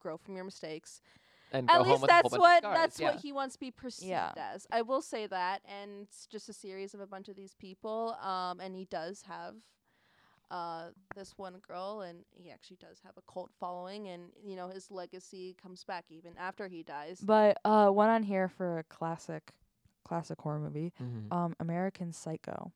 grow 0.00 0.16
from 0.16 0.34
your 0.36 0.44
mistakes. 0.44 1.00
and 1.52 1.68
At 1.70 1.78
go 1.78 1.84
home 1.84 1.88
least 1.90 2.02
with 2.02 2.10
a 2.10 2.14
whole 2.14 2.22
that's 2.22 2.38
what 2.38 2.62
scars, 2.62 2.76
that's 2.78 3.00
yeah. 3.00 3.10
what 3.10 3.20
he 3.20 3.32
wants 3.32 3.54
to 3.54 3.60
be 3.60 3.70
perceived 3.70 4.10
Yeah. 4.10 4.32
as. 4.36 4.66
I 4.72 4.82
will 4.82 5.02
say 5.02 5.26
that, 5.26 5.62
and 5.64 6.02
it's 6.02 6.26
just 6.26 6.48
a 6.48 6.52
series 6.52 6.94
of 6.94 7.00
a 7.00 7.06
bunch 7.06 7.28
of 7.28 7.36
these 7.36 7.54
people. 7.54 8.16
Um, 8.22 8.60
and 8.60 8.74
he 8.74 8.84
does 8.84 9.22
have 9.28 9.54
uh 10.50 10.88
this 11.14 11.34
one 11.36 11.58
girl, 11.66 12.00
and 12.02 12.24
he 12.34 12.50
actually 12.50 12.76
does 12.76 13.00
have 13.04 13.12
a 13.16 13.32
cult 13.32 13.50
following, 13.58 14.08
and 14.08 14.30
you 14.44 14.56
know 14.56 14.68
his 14.68 14.90
legacy 14.90 15.56
comes 15.62 15.84
back 15.84 16.04
even 16.10 16.32
after 16.38 16.68
he 16.68 16.82
dies. 16.82 17.20
But 17.24 17.58
uh, 17.64 17.88
one 17.90 18.08
on 18.08 18.22
here 18.22 18.48
for 18.48 18.78
a 18.78 18.84
classic, 18.84 19.52
classic 20.04 20.40
horror 20.40 20.58
movie, 20.60 20.92
Mhm. 21.00 21.32
um, 21.32 21.56
American 21.60 22.12
Psycho. 22.12 22.72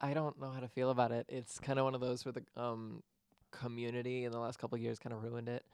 I 0.00 0.14
don't 0.14 0.40
know 0.40 0.50
how 0.50 0.60
to 0.60 0.68
feel 0.68 0.90
about 0.90 1.10
it. 1.12 1.26
It's 1.28 1.58
kind 1.58 1.78
of 1.78 1.84
one 1.84 1.94
of 1.94 2.00
those 2.00 2.24
where 2.24 2.32
the 2.32 2.44
um 2.60 3.02
community 3.50 4.24
in 4.24 4.32
the 4.32 4.38
last 4.38 4.58
couple 4.58 4.76
of 4.76 4.82
years 4.82 4.98
kind 4.98 5.12
of 5.12 5.22
ruined 5.22 5.48
it. 5.48 5.64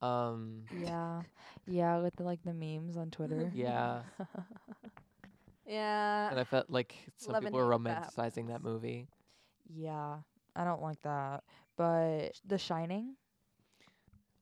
Um, 0.00 0.64
Yeah, 0.70 1.22
yeah, 1.66 1.98
with 1.98 2.16
the, 2.16 2.22
like 2.24 2.42
the 2.44 2.54
memes 2.54 2.96
on 2.96 3.10
Twitter. 3.10 3.50
yeah, 3.54 4.02
Yeah, 5.66 6.30
and 6.30 6.40
I 6.40 6.44
felt 6.44 6.70
like 6.70 6.94
some 7.18 7.34
love 7.34 7.42
people 7.44 7.58
were 7.58 7.70
hate 7.72 7.84
that 7.84 8.12
romanticizing 8.12 8.48
that 8.48 8.62
movie. 8.62 9.06
Yeah, 9.68 10.16
I 10.56 10.64
don't 10.64 10.82
like 10.82 11.00
that. 11.02 11.44
But 11.76 12.32
The 12.46 12.58
Shining. 12.58 13.14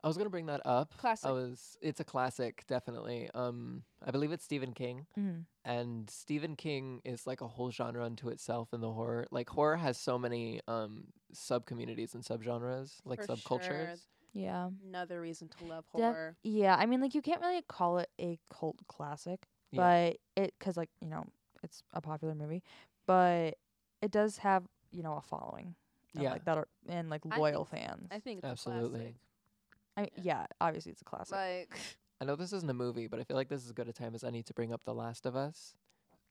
I 0.04 0.08
was 0.08 0.16
gonna 0.16 0.30
bring 0.30 0.46
that 0.46 0.60
up. 0.64 0.96
Classic. 0.98 1.28
I 1.28 1.32
was. 1.32 1.76
It's 1.82 1.98
a 1.98 2.04
classic, 2.04 2.64
definitely. 2.68 3.28
Um, 3.34 3.82
I 4.04 4.12
believe 4.12 4.30
it's 4.30 4.44
Stephen 4.44 4.72
King, 4.72 5.06
Mm. 5.18 5.46
and 5.64 6.08
Stephen 6.08 6.54
King 6.54 7.00
is 7.04 7.26
like 7.26 7.40
a 7.40 7.48
whole 7.48 7.72
genre 7.72 8.04
unto 8.04 8.28
itself 8.28 8.72
in 8.72 8.80
the 8.80 8.92
horror. 8.92 9.26
Like 9.32 9.48
horror 9.50 9.76
has 9.76 9.98
so 9.98 10.16
many 10.18 10.60
um 10.68 11.08
sub 11.32 11.66
communities 11.66 12.14
and 12.14 12.22
subgenres, 12.22 13.00
like 13.04 13.20
For 13.24 13.34
subcultures. 13.34 13.64
sure. 13.66 13.94
Yeah. 14.32 14.68
Another 14.86 15.20
reason 15.20 15.48
to 15.58 15.64
love 15.64 15.84
Def- 15.96 16.02
horror. 16.04 16.36
Yeah. 16.44 16.76
I 16.76 16.86
mean, 16.86 17.00
like 17.00 17.14
you 17.14 17.22
can't 17.22 17.40
really 17.40 17.62
call 17.62 17.98
it 17.98 18.10
a 18.20 18.38
cult 18.48 18.76
classic, 18.86 19.48
Yeah. 19.72 19.80
but 20.36 20.40
it 20.40 20.54
because 20.58 20.76
like 20.76 20.90
you 21.00 21.08
know 21.08 21.24
it's 21.64 21.82
a 21.94 22.00
popular 22.00 22.34
movie, 22.36 22.62
but 23.06 23.56
it 24.02 24.12
does 24.12 24.38
have 24.38 24.68
you 24.92 25.02
know 25.02 25.14
a 25.16 25.20
following. 25.22 25.74
Yeah. 26.14 26.32
like 26.32 26.44
that 26.46 26.56
are 26.56 26.68
and 26.88 27.10
like 27.10 27.22
I 27.30 27.36
loyal 27.36 27.64
think- 27.66 27.84
fans. 27.84 28.08
I 28.10 28.20
think 28.20 28.38
it's 28.38 28.46
Absolutely. 28.50 29.00
A 29.00 29.02
classic. 29.02 29.16
I 29.98 30.00
mean, 30.02 30.10
yeah, 30.22 30.46
obviously 30.60 30.92
it's 30.92 31.02
a 31.02 31.04
classic. 31.04 31.32
Like 31.32 31.78
I 32.20 32.24
know 32.24 32.36
this 32.36 32.52
isn't 32.54 32.70
a 32.70 32.74
movie, 32.74 33.06
but 33.06 33.20
I 33.20 33.24
feel 33.24 33.36
like 33.36 33.48
this 33.50 33.60
is 33.62 33.66
as 33.66 33.72
good 33.72 33.88
a 33.88 33.92
time 33.92 34.14
as 34.14 34.24
any 34.24 34.42
to 34.44 34.54
bring 34.54 34.72
up 34.72 34.84
The 34.84 34.94
Last 34.94 35.26
of 35.26 35.36
Us. 35.36 35.74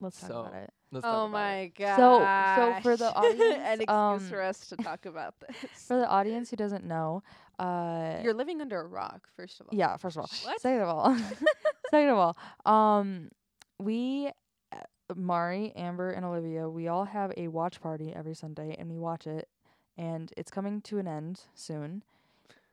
Let's 0.02 0.20
talk 0.20 0.30
so- 0.30 0.40
about 0.42 0.54
it. 0.56 0.74
Let's 0.92 1.04
talk 1.04 1.14
oh 1.16 1.20
about 1.26 1.32
my 1.32 1.72
god. 1.78 1.98
So- 1.98 2.74
so 2.76 2.82
for 2.82 2.98
the 2.98 3.14
audience, 3.16 3.42
an 3.64 3.82
excuse 3.82 3.90
um, 3.90 4.20
for 4.22 4.42
us 4.42 4.60
to 4.70 4.76
talk 4.78 5.06
about 5.06 5.36
this. 5.40 5.56
For 5.88 5.98
the 5.98 6.08
audience 6.08 6.50
who 6.50 6.56
doesn't 6.56 6.84
know, 6.86 7.22
uh, 7.60 8.22
You're 8.24 8.34
living 8.34 8.60
under 8.62 8.80
a 8.82 8.88
rock, 8.88 9.28
first 9.36 9.60
of 9.60 9.68
all. 9.68 9.78
yeah. 9.78 9.98
First 9.98 10.18
of 10.18 10.22
all, 10.22 10.30
What? 10.46 10.62
second 10.62 10.82
of 10.82 10.90
all, 10.90 11.16
second 11.92 12.10
of 12.10 12.18
all, 12.18 12.38
um, 13.00 13.30
we, 13.78 14.32
Mari, 15.14 15.72
Amber, 15.76 16.12
and 16.12 16.26
Olivia, 16.26 16.68
we 16.70 16.88
all 16.88 17.06
have 17.06 17.32
a 17.38 17.48
watch 17.48 17.80
party 17.82 18.14
every 18.16 18.34
Sunday, 18.34 18.76
and 18.80 18.90
we 18.90 18.98
watch 18.98 19.28
it, 19.28 19.48
and 19.98 20.32
it's 20.36 20.50
coming 20.50 20.82
to 20.84 20.98
an 20.98 21.08
end 21.08 21.42
soon, 21.54 22.04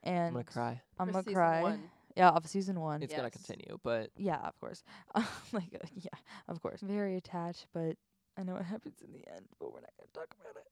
and 0.02 0.28
I'm 0.28 0.32
gonna 0.32 0.44
cry. 0.44 0.80
I'm 0.98 1.08
For 1.08 1.12
gonna 1.12 1.24
season 1.24 1.34
cry. 1.34 1.62
one. 1.62 1.90
Yeah, 2.16 2.30
of 2.30 2.46
season 2.46 2.80
one. 2.80 3.02
It's 3.02 3.12
gonna 3.14 3.30
Yes. 3.34 3.44
continue, 3.46 3.78
but 3.82 4.10
Yeah, 4.16 4.36
of 4.46 4.58
course. 4.60 4.82
like, 5.52 5.74
uh, 5.74 5.86
yeah, 5.94 6.10
of 6.48 6.60
course. 6.62 6.80
Very 6.80 7.16
attached, 7.16 7.66
but 7.72 7.96
I 8.36 8.42
know 8.42 8.54
what 8.54 8.64
happens 8.66 9.00
in 9.02 9.12
the 9.12 9.26
end, 9.34 9.46
but 9.58 9.72
we're 9.72 9.80
not 9.80 9.90
gonna 9.98 10.08
talk 10.12 10.34
about 10.40 10.56
it. 10.56 10.66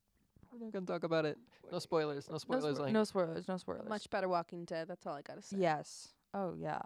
we're 0.52 0.64
not 0.64 0.72
gonna 0.72 0.86
talk 0.86 1.04
about 1.04 1.24
it. 1.26 1.38
No 1.70 1.78
spoilers. 1.78 2.28
No 2.30 2.38
spoilers. 2.38 2.64
No, 2.64 2.68
spoilers. 2.70 2.78
spo- 2.78 2.82
like 2.82 2.92
no 2.92 3.04
spoilers. 3.04 3.48
No 3.48 3.56
spoilers. 3.58 3.88
Much 3.88 4.08
better 4.10 4.28
Walking 4.28 4.64
Dead. 4.64 4.88
That's 4.88 5.06
all 5.06 5.14
I 5.14 5.22
gotta 5.22 5.42
say. 5.42 5.56
Yes. 5.58 6.08
Oh 6.34 6.54
yeah. 6.58 6.80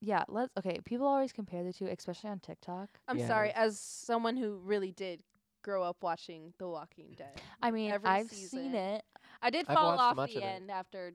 Yeah. 0.00 0.24
Let's. 0.28 0.52
Okay. 0.58 0.80
People 0.84 1.06
always 1.06 1.32
compare 1.32 1.64
the 1.64 1.72
two, 1.72 1.86
especially 1.86 2.30
on 2.30 2.40
TikTok. 2.40 2.88
I'm 3.08 3.18
Yeah. 3.18 3.26
sorry, 3.28 3.52
as 3.52 3.78
someone 3.80 4.36
who 4.36 4.56
really 4.58 4.92
did 4.92 5.22
grow 5.62 5.82
up 5.82 5.96
watching 6.02 6.52
The 6.58 6.68
Walking 6.68 7.14
Dead. 7.16 7.40
I 7.62 7.70
mean, 7.70 7.90
Every 7.90 8.08
I've 8.08 8.28
season. 8.28 8.48
seen 8.60 8.74
it. 8.74 9.04
I 9.42 9.50
did 9.50 9.66
I've 9.68 9.74
fall 9.74 9.86
watched 9.88 10.00
off 10.02 10.16
much 10.16 10.30
the 10.32 10.38
of 10.38 10.42
it. 10.44 10.46
end 10.46 10.70
after. 10.70 11.12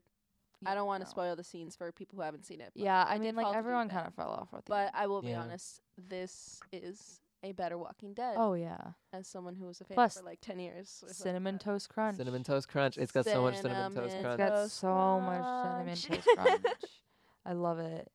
I 0.65 0.75
don't 0.75 0.85
want 0.85 1.01
to 1.01 1.07
No. 1.07 1.09
spoil 1.11 1.35
the 1.35 1.43
scenes 1.43 1.75
for 1.75 1.91
people 1.91 2.17
who 2.17 2.21
haven't 2.23 2.45
seen 2.45 2.61
it. 2.61 2.71
but 2.75 2.83
Yeah. 2.83 3.03
I, 3.03 3.13
I 3.13 3.17
did 3.17 3.23
mean, 3.23 3.33
fall 3.35 3.43
like 3.43 3.47
off 3.47 3.53
the 3.53 3.57
everyone 3.59 3.89
kind 3.89 3.99
end. 4.01 4.07
of 4.09 4.13
fell 4.15 4.29
off 4.29 4.51
with 4.51 4.65
the 4.65 4.69
But 4.69 4.87
end. 4.87 4.91
I 4.93 5.07
will 5.07 5.21
be 5.23 5.29
Yeah. 5.29 5.41
honest, 5.41 5.81
this 5.97 6.59
is 6.71 7.19
a 7.43 7.51
better 7.53 7.77
Walking 7.79 8.13
Dead. 8.13 8.35
Oh 8.37 8.53
yeah. 8.53 8.91
As 9.13 9.27
someone 9.27 9.55
who 9.55 9.65
was 9.65 9.81
a 9.81 9.85
fan 9.85 9.95
Plus, 9.95 10.17
for 10.17 10.23
like 10.23 10.39
ten 10.41 10.59
years. 10.59 10.99
or 11.03 11.07
something 11.07 11.13
Cinnamon 11.15 11.55
like 11.55 11.63
that. 11.63 11.65
toast 11.71 11.89
crunch. 11.89 12.17
cinnamon 12.17 12.43
toast 12.43 12.67
crunch. 12.67 12.97
It's 12.99 13.11
got 13.11 13.25
so 13.25 13.41
much 13.41 13.57
cinnamon 13.57 13.93
toast 13.95 14.11
Cinnamon 14.11 14.31
It's 14.33 14.37
got 14.37 14.49
Toast 14.55 14.75
so 14.77 15.19
much 15.21 15.43
cinnamon 15.63 15.85
crunch. 15.85 16.05
toast 16.25 16.27
crunch. 16.37 16.83
I 17.45 17.53
love 17.53 17.79
it. 17.79 18.11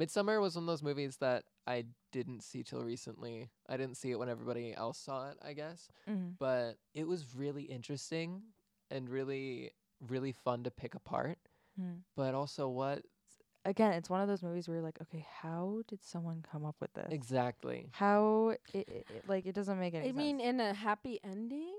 Midsommar 0.00 0.40
was 0.40 0.54
one 0.56 0.64
of 0.64 0.66
those 0.66 0.82
movies 0.82 1.16
that 1.18 1.44
I 1.66 1.84
didn't 2.10 2.42
see 2.42 2.62
till 2.62 2.82
recently. 2.82 3.50
I 3.68 3.76
didn't 3.76 3.96
see 3.96 4.10
it 4.10 4.18
when 4.18 4.28
everybody 4.28 4.72
else 4.74 4.98
saw 4.98 5.28
it, 5.30 5.36
I 5.44 5.52
guess. 5.52 5.88
Mm. 6.08 6.34
But 6.38 6.78
it 6.94 7.06
was 7.06 7.26
really 7.36 7.64
interesting 7.64 8.42
and 8.90 9.08
really, 9.08 9.72
really 10.08 10.32
fun 10.32 10.64
to 10.64 10.70
pick 10.70 10.94
apart. 10.94 11.38
Mm. 11.80 11.98
But 12.16 12.34
also, 12.34 12.68
what 12.68 13.02
Again, 13.66 13.92
it's 13.92 14.08
one 14.08 14.22
of 14.22 14.28
those 14.28 14.42
movies 14.42 14.66
where 14.68 14.78
you're 14.78 14.84
like, 14.84 14.98
okay, 15.02 15.26
how 15.42 15.82
did 15.86 16.02
someone 16.02 16.42
come 16.50 16.64
up 16.64 16.76
with 16.80 16.92
this? 16.94 17.08
exactly? 17.10 17.88
How 17.92 18.54
it, 18.72 18.88
it, 18.88 19.06
it- 19.14 19.28
like 19.28 19.44
it 19.44 19.54
doesn't 19.54 19.78
make 19.78 19.92
any 19.92 20.04
I 20.04 20.08
sense. 20.08 20.16
mean, 20.16 20.40
in 20.40 20.60
a 20.60 20.72
happy 20.72 21.20
ending. 21.22 21.74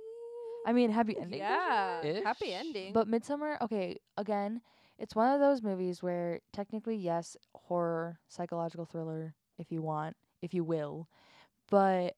I 0.68 0.74
mean, 0.74 0.92
happy 0.92 1.18
ending. 1.20 1.40
Yeah, 1.40 2.22
happy 2.24 2.54
ending. 2.54 2.94
But 2.94 3.08
Midsommar, 3.10 3.60
okay, 3.62 3.98
again, 4.16 4.62
it's 5.02 5.16
one 5.16 5.34
of 5.34 5.42
those 5.42 5.64
movies 5.64 6.04
where 6.04 6.42
technically, 6.54 6.96
yes, 6.98 7.38
horror, 7.56 8.20
psychological 8.30 8.86
thriller, 8.86 9.36
if 9.60 9.72
you 9.72 9.82
want, 9.82 10.18
if 10.42 10.54
you 10.54 10.64
will, 10.64 11.10
but 11.70 12.16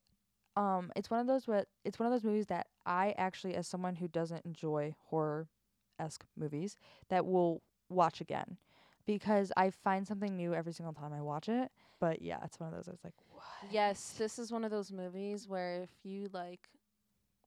um, 0.57 0.91
it's 0.95 1.09
one 1.09 1.19
of 1.19 1.27
those 1.27 1.47
what 1.47 1.67
it's 1.85 1.99
one 1.99 2.07
of 2.07 2.13
those 2.13 2.23
movies 2.23 2.47
that 2.47 2.67
I 2.85 3.13
actually, 3.17 3.55
as 3.55 3.67
someone 3.67 3.95
who 3.97 4.07
doesn't 4.07 4.45
enjoy 4.45 4.95
horror 5.09 5.49
esque 5.99 6.25
movies, 6.37 6.77
that 7.09 7.25
will 7.25 7.61
watch 7.89 8.21
again 8.21 8.57
because 9.05 9.51
I 9.57 9.71
find 9.71 10.07
something 10.07 10.35
new 10.35 10.53
every 10.53 10.73
single 10.73 10.93
time 10.93 11.13
I 11.13 11.21
watch 11.21 11.49
it. 11.49 11.71
But 11.99 12.21
yeah, 12.21 12.39
it's 12.45 12.59
one 12.59 12.69
of 12.69 12.75
those. 12.75 12.87
I 12.89 12.91
was 12.91 13.03
like, 13.03 13.15
what? 13.29 13.43
Yes, 13.61 14.13
this 14.17 14.39
is 14.39 14.51
one 14.51 14.63
of 14.63 14.71
those 14.71 14.91
movies 14.91 15.47
where 15.47 15.83
if 15.83 15.91
you 16.03 16.29
like 16.33 16.69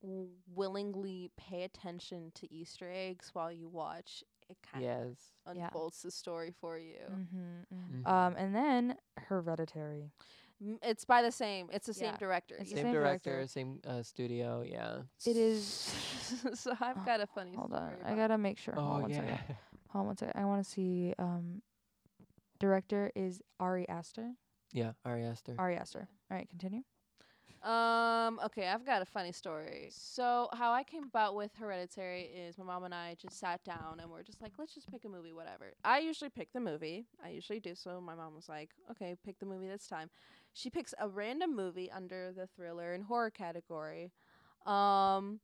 w- 0.03 0.29
willingly 0.55 1.31
pay 1.37 1.63
attention 1.65 2.33
to 2.35 2.53
Easter 2.53 2.91
eggs 2.93 3.31
while 3.35 3.53
you 3.53 3.69
watch, 3.69 4.25
it 4.49 4.57
kind 4.63 4.85
of 4.85 4.91
Yes. 4.91 5.33
Yeah. 5.57 5.65
unfolds 5.67 6.03
the 6.03 6.11
story 6.11 6.51
for 6.61 6.79
you. 6.79 6.99
Mm-hmm, 7.11 8.03
Mhm. 8.03 8.07
Um, 8.07 8.35
and 8.37 8.55
then 8.55 8.97
Hereditary. 9.19 10.11
M- 10.61 10.79
It's 10.83 11.05
by 11.05 11.23
the 11.23 11.33
same. 11.33 11.69
It's 11.73 11.87
the 11.87 11.95
same 11.95 12.13
Yeah, 12.13 12.17
director. 12.19 12.57
it's 12.59 12.71
the. 12.71 12.77
Same 12.77 12.85
same 12.87 12.93
director, 12.95 13.31
director. 13.31 13.49
same 13.49 13.81
uh, 13.87 14.03
studio. 14.03 14.63
Yeah. 14.63 15.03
It 15.27 15.37
is. 15.37 15.65
so 16.55 16.73
I've 16.81 16.97
Oh, 16.99 17.05
got 17.05 17.21
a 17.21 17.27
funny 17.27 17.55
Hold 17.55 17.71
story. 17.71 17.83
on, 17.83 17.93
I 18.05 18.09
about- 18.13 18.17
gotta 18.17 18.39
make 18.39 18.59
sure. 18.59 18.75
Hold 18.75 18.87
on 18.87 18.99
Oh 18.99 19.03
one 19.03 19.13
second. 19.13 19.29
yeah. 19.29 19.55
Hold 19.91 20.01
on 20.03 20.07
one 20.07 20.17
second. 20.17 20.41
I 20.41 20.45
want 20.47 20.65
to 20.65 20.71
see. 20.71 21.15
Um, 21.19 21.63
director 22.59 23.13
is 23.15 23.43
Ari 23.61 23.89
Aster. 23.89 24.33
yeah. 24.73 24.93
Ari 25.05 25.25
Aster. 25.25 25.55
Ari 25.59 25.77
Aster. 25.77 26.09
All 26.31 26.37
right, 26.37 26.49
continue. 26.49 26.83
Um. 27.67 28.39
Okay, 28.45 28.69
I've 28.69 28.87
got 28.87 29.03
a 29.03 29.05
funny 29.05 29.33
story. 29.33 29.89
So 29.91 30.49
how 30.53 30.71
I 30.73 30.85
came 30.85 31.03
about 31.03 31.35
with 31.35 31.51
Hereditary 31.59 32.23
is 32.23 32.57
my 32.59 32.65
mom 32.65 32.85
and 32.85 32.95
I 32.95 33.17
just 33.21 33.41
sat 33.41 33.65
down 33.65 33.99
and 34.01 34.09
we're 34.09 34.23
just 34.23 34.41
like, 34.41 34.53
let's 34.57 34.73
just 34.73 34.89
pick 34.89 35.05
a 35.05 35.09
movie, 35.09 35.33
whatever. 35.33 35.73
I 35.85 35.99
usually 35.99 36.31
pick 36.31 36.53
the 36.53 36.61
movie. 36.61 37.07
I 37.25 37.31
usually 37.31 37.59
do 37.59 37.75
so. 37.75 38.01
My 38.01 38.15
mom 38.15 38.37
was 38.37 38.49
like, 38.49 38.71
okay, 38.93 39.17
pick 39.25 39.41
the 39.41 39.47
movie 39.47 39.67
this 39.67 39.89
time. 39.89 40.11
She 40.53 40.71
picks 40.71 40.95
a 41.01 41.09
random 41.09 41.57
movie 41.57 41.91
under 41.91 42.31
the 42.33 42.47
thriller 42.47 42.93
and 42.95 43.05
horror 43.05 43.31
category. 43.31 44.13
Um. 44.65 45.41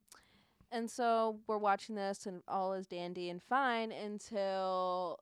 And 0.71 0.89
so 0.89 1.37
we're 1.45 1.59
watching 1.59 1.93
this, 1.93 2.25
and 2.25 2.41
all 2.47 2.73
is 2.73 2.87
dandy 2.87 3.29
and 3.29 3.39
fine 3.43 3.91
until 3.91 5.19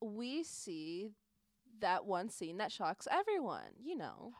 we 0.00 0.42
see 0.42 1.12
that 1.84 2.06
one 2.06 2.28
scene 2.30 2.56
that 2.56 2.72
shocks 2.72 3.06
everyone. 3.10 3.70
You 3.84 3.96
know, 3.96 4.32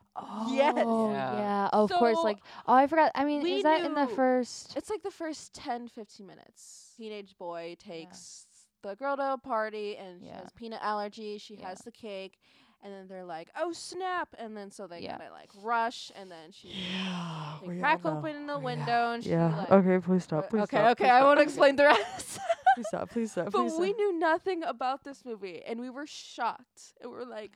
Yes. 0.48 0.72
Oh, 0.76 1.10
Yeah. 1.10 1.32
yeah. 1.36 1.68
Of 1.72 1.90
course. 1.90 2.18
Like, 2.24 2.38
oh, 2.66 2.74
I 2.74 2.86
forgot. 2.86 3.12
I 3.14 3.24
mean, 3.24 3.46
is 3.46 3.62
that 3.64 3.84
in 3.84 3.94
the 3.94 4.06
first? 4.06 4.76
It's 4.76 4.88
like 4.90 5.02
the 5.02 5.10
first 5.10 5.54
10, 5.54 5.88
15 5.88 6.26
minutes. 6.26 6.92
Teenage 6.96 7.36
boy 7.38 7.76
takes 7.78 8.46
the 8.82 8.94
girl 8.96 9.16
to 9.16 9.32
a 9.34 9.38
party 9.38 9.96
and 9.96 10.22
she 10.22 10.28
has 10.28 10.50
peanut 10.56 10.80
allergy. 10.82 11.38
She 11.38 11.54
Yeah. 11.56 11.68
has 11.68 11.78
the 11.80 11.92
cake. 11.92 12.38
And 12.82 12.92
then 12.92 13.08
they're 13.08 13.24
like, 13.24 13.48
oh, 13.58 13.72
snap. 13.72 14.34
And 14.38 14.54
then 14.56 14.70
so 14.70 14.86
they 14.86 15.00
Yeah. 15.00 15.16
gotta 15.18 15.32
like 15.32 15.50
rush. 15.62 16.12
And 16.14 16.30
then 16.30 16.52
she 16.52 16.68
Yeah. 16.68 17.58
crack 17.80 18.04
open 18.04 18.46
the 18.46 18.58
window 18.58 19.12
and 19.12 19.24
she 19.24 19.30
Yeah. 19.30 19.56
like. 19.56 19.70
okay. 19.72 19.98
Please 20.00 20.24
stop. 20.24 20.44
uh, 20.44 20.48
Please 20.48 20.62
okay, 20.64 20.76
stop. 20.76 20.90
okay. 20.92 21.04
please 21.04 21.10
I 21.10 21.18
stop, 21.18 21.26
won't 21.26 21.40
explain 21.40 21.76
the 21.76 21.84
rest. 21.84 22.38
stop, 22.82 22.82
Please 22.82 22.86
stop. 22.88 23.10
Please 23.10 23.30
stop. 23.32 23.44
but 23.52 23.62
Please 23.62 23.78
we 23.78 23.88
stop. 23.88 23.96
knew 23.98 24.18
nothing 24.18 24.62
about 24.64 25.04
this 25.04 25.24
movie. 25.24 25.62
And 25.66 25.80
we 25.80 25.90
were 25.90 26.06
shocked. 26.06 26.94
And 27.00 27.10
we're 27.10 27.24
like, 27.24 27.52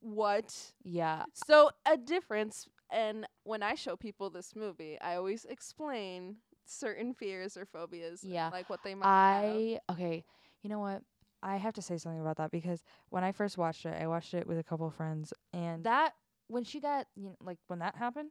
what? 0.00 0.54
Yeah. 0.82 1.24
So 1.46 1.70
a 1.86 1.96
difference, 1.96 2.66
and 2.90 3.26
when 3.44 3.62
I 3.62 3.74
show 3.74 3.96
people 3.96 4.30
this 4.30 4.54
movie, 4.56 4.98
I 5.00 5.16
always 5.16 5.44
explain 5.44 6.36
certain 6.64 7.12
fears 7.14 7.56
or 7.56 7.66
phobias, 7.66 8.22
Yeah. 8.24 8.48
like 8.50 8.70
what 8.70 8.80
they 8.84 8.94
might 8.94 9.06
have. 9.06 9.44
I 9.56 9.78
okay. 9.92 10.24
You 10.62 10.70
know 10.70 10.78
what? 10.78 11.02
I 11.42 11.56
have 11.56 11.74
to 11.74 11.82
say 11.82 11.96
something 11.96 12.20
about 12.20 12.36
that 12.36 12.50
because 12.50 12.82
when 13.08 13.24
I 13.24 13.32
first 13.32 13.56
watched 13.58 13.86
it, 13.86 13.96
I 14.00 14.06
watched 14.06 14.34
it 14.34 14.46
with 14.46 14.58
a 14.58 14.62
couple 14.62 14.86
of 14.86 14.94
friends, 14.94 15.32
and 15.52 15.84
that 15.84 16.12
when 16.48 16.64
she 16.64 16.80
got 16.80 17.06
you 17.16 17.28
know, 17.30 17.36
like 17.42 17.58
when 17.66 17.78
that 17.80 17.96
happened, 17.96 18.30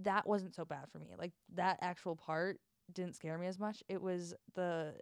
that 0.00 0.26
wasn't 0.26 0.54
so 0.54 0.64
bad 0.64 0.84
for 0.92 0.98
me. 0.98 1.08
Like 1.18 1.32
that 1.54 1.78
actual 1.80 2.14
part 2.16 2.58
didn't 2.92 3.16
scare 3.16 3.36
me 3.38 3.46
as 3.48 3.58
much. 3.58 3.82
It 3.88 4.00
was 4.00 4.34
the 4.54 4.94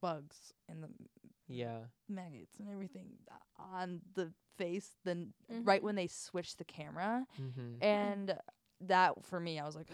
bugs 0.00 0.52
and 0.68 0.82
the 0.82 0.88
Yeah. 1.48 1.84
maggots 2.08 2.58
and 2.58 2.68
everything 2.68 3.18
on 3.58 4.00
the 4.14 4.32
face. 4.56 4.96
Then 5.04 5.32
right 5.48 5.80
Mhm. 5.80 5.84
when 5.84 5.94
they 5.96 6.06
switched 6.06 6.58
the 6.58 6.64
camera, 6.64 7.26
Mm-hmm. 7.40 7.78
and 7.80 8.38
that 8.80 9.24
for 9.24 9.40
me, 9.40 9.58
I 9.58 9.64
was 9.64 9.76
like, 9.76 9.90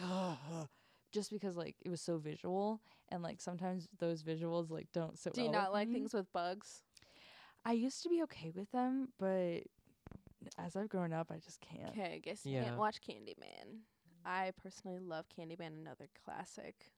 just 1.12 1.30
because 1.30 1.56
like 1.56 1.76
it 1.84 1.90
was 1.90 2.00
so 2.00 2.18
visual, 2.18 2.80
and 3.10 3.22
like 3.22 3.40
sometimes 3.40 3.88
those 3.98 4.22
visuals 4.22 4.70
like 4.70 4.90
don't 4.92 5.18
sit 5.18 5.34
Do 5.34 5.40
you 5.42 5.48
well 5.48 5.52
with 5.52 5.62
not 5.62 5.72
like 5.72 5.88
me. 5.88 5.94
things 5.94 6.14
with 6.14 6.32
bugs? 6.32 6.82
I 7.64 7.72
used 7.72 8.02
to 8.02 8.08
be 8.08 8.22
okay 8.24 8.50
with 8.54 8.70
them, 8.72 9.12
but 9.18 9.62
as 10.58 10.74
I've 10.76 10.88
grown 10.88 11.12
up, 11.12 11.30
I 11.30 11.38
just 11.38 11.60
can't. 11.60 11.90
Okay, 11.90 12.14
I 12.14 12.18
guess 12.18 12.44
you 12.44 12.54
Yeah. 12.54 12.64
can't 12.64 12.78
watch 12.78 13.00
Candyman. 13.00 13.82
I 14.24 14.52
personally 14.62 14.98
love 14.98 15.26
Candyman, 15.28 15.78
another 15.80 16.08
classic. 16.24 16.92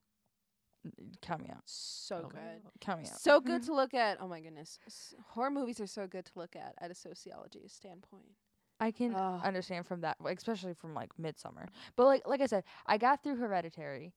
Count 1.23 1.43
me 1.43 1.51
out. 1.51 1.63
So 1.67 2.23
Oh 2.25 2.29
good. 2.29 2.39
God. 2.39 2.73
Count 2.81 3.01
me 3.03 3.09
out. 3.09 3.19
So 3.21 3.41
good 3.41 3.63
to 3.65 3.75
look 3.75 3.95
at. 3.95 4.19
Oh 4.21 4.29
my 4.29 4.41
goodness. 4.41 4.79
S- 4.87 5.15
horror 5.31 5.51
movies 5.51 5.81
are 5.81 5.87
so 5.87 6.07
good 6.07 6.25
to 6.27 6.33
look 6.37 6.55
at 6.57 6.75
at 6.81 6.91
a 6.91 6.95
sociology 6.95 7.67
standpoint. 7.69 8.33
I 8.81 8.91
can 8.91 9.15
Ugh. 9.15 9.41
understand 9.45 9.87
from 9.87 10.01
that, 10.03 10.17
like, 10.21 10.37
especially 10.39 10.75
from 10.75 10.95
like 10.95 11.11
Midsommar. 11.21 11.69
But 11.97 12.07
like 12.07 12.27
like 12.27 12.41
I 12.41 12.47
said, 12.47 12.65
I 12.87 12.99
got 12.99 13.23
through 13.23 13.37
Hereditary. 13.37 14.13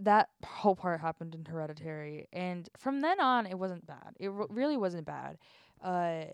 That 0.00 0.30
whole 0.44 0.74
part 0.74 1.00
happened 1.00 1.36
in 1.36 1.44
Hereditary, 1.44 2.26
and 2.32 2.68
from 2.76 3.00
then 3.00 3.20
on, 3.20 3.46
it 3.46 3.56
wasn't 3.58 3.86
bad. 3.86 4.14
It 4.18 4.26
r- 4.28 4.46
really 4.50 4.76
wasn't 4.76 5.06
bad. 5.06 5.38
Uh, 5.80 6.24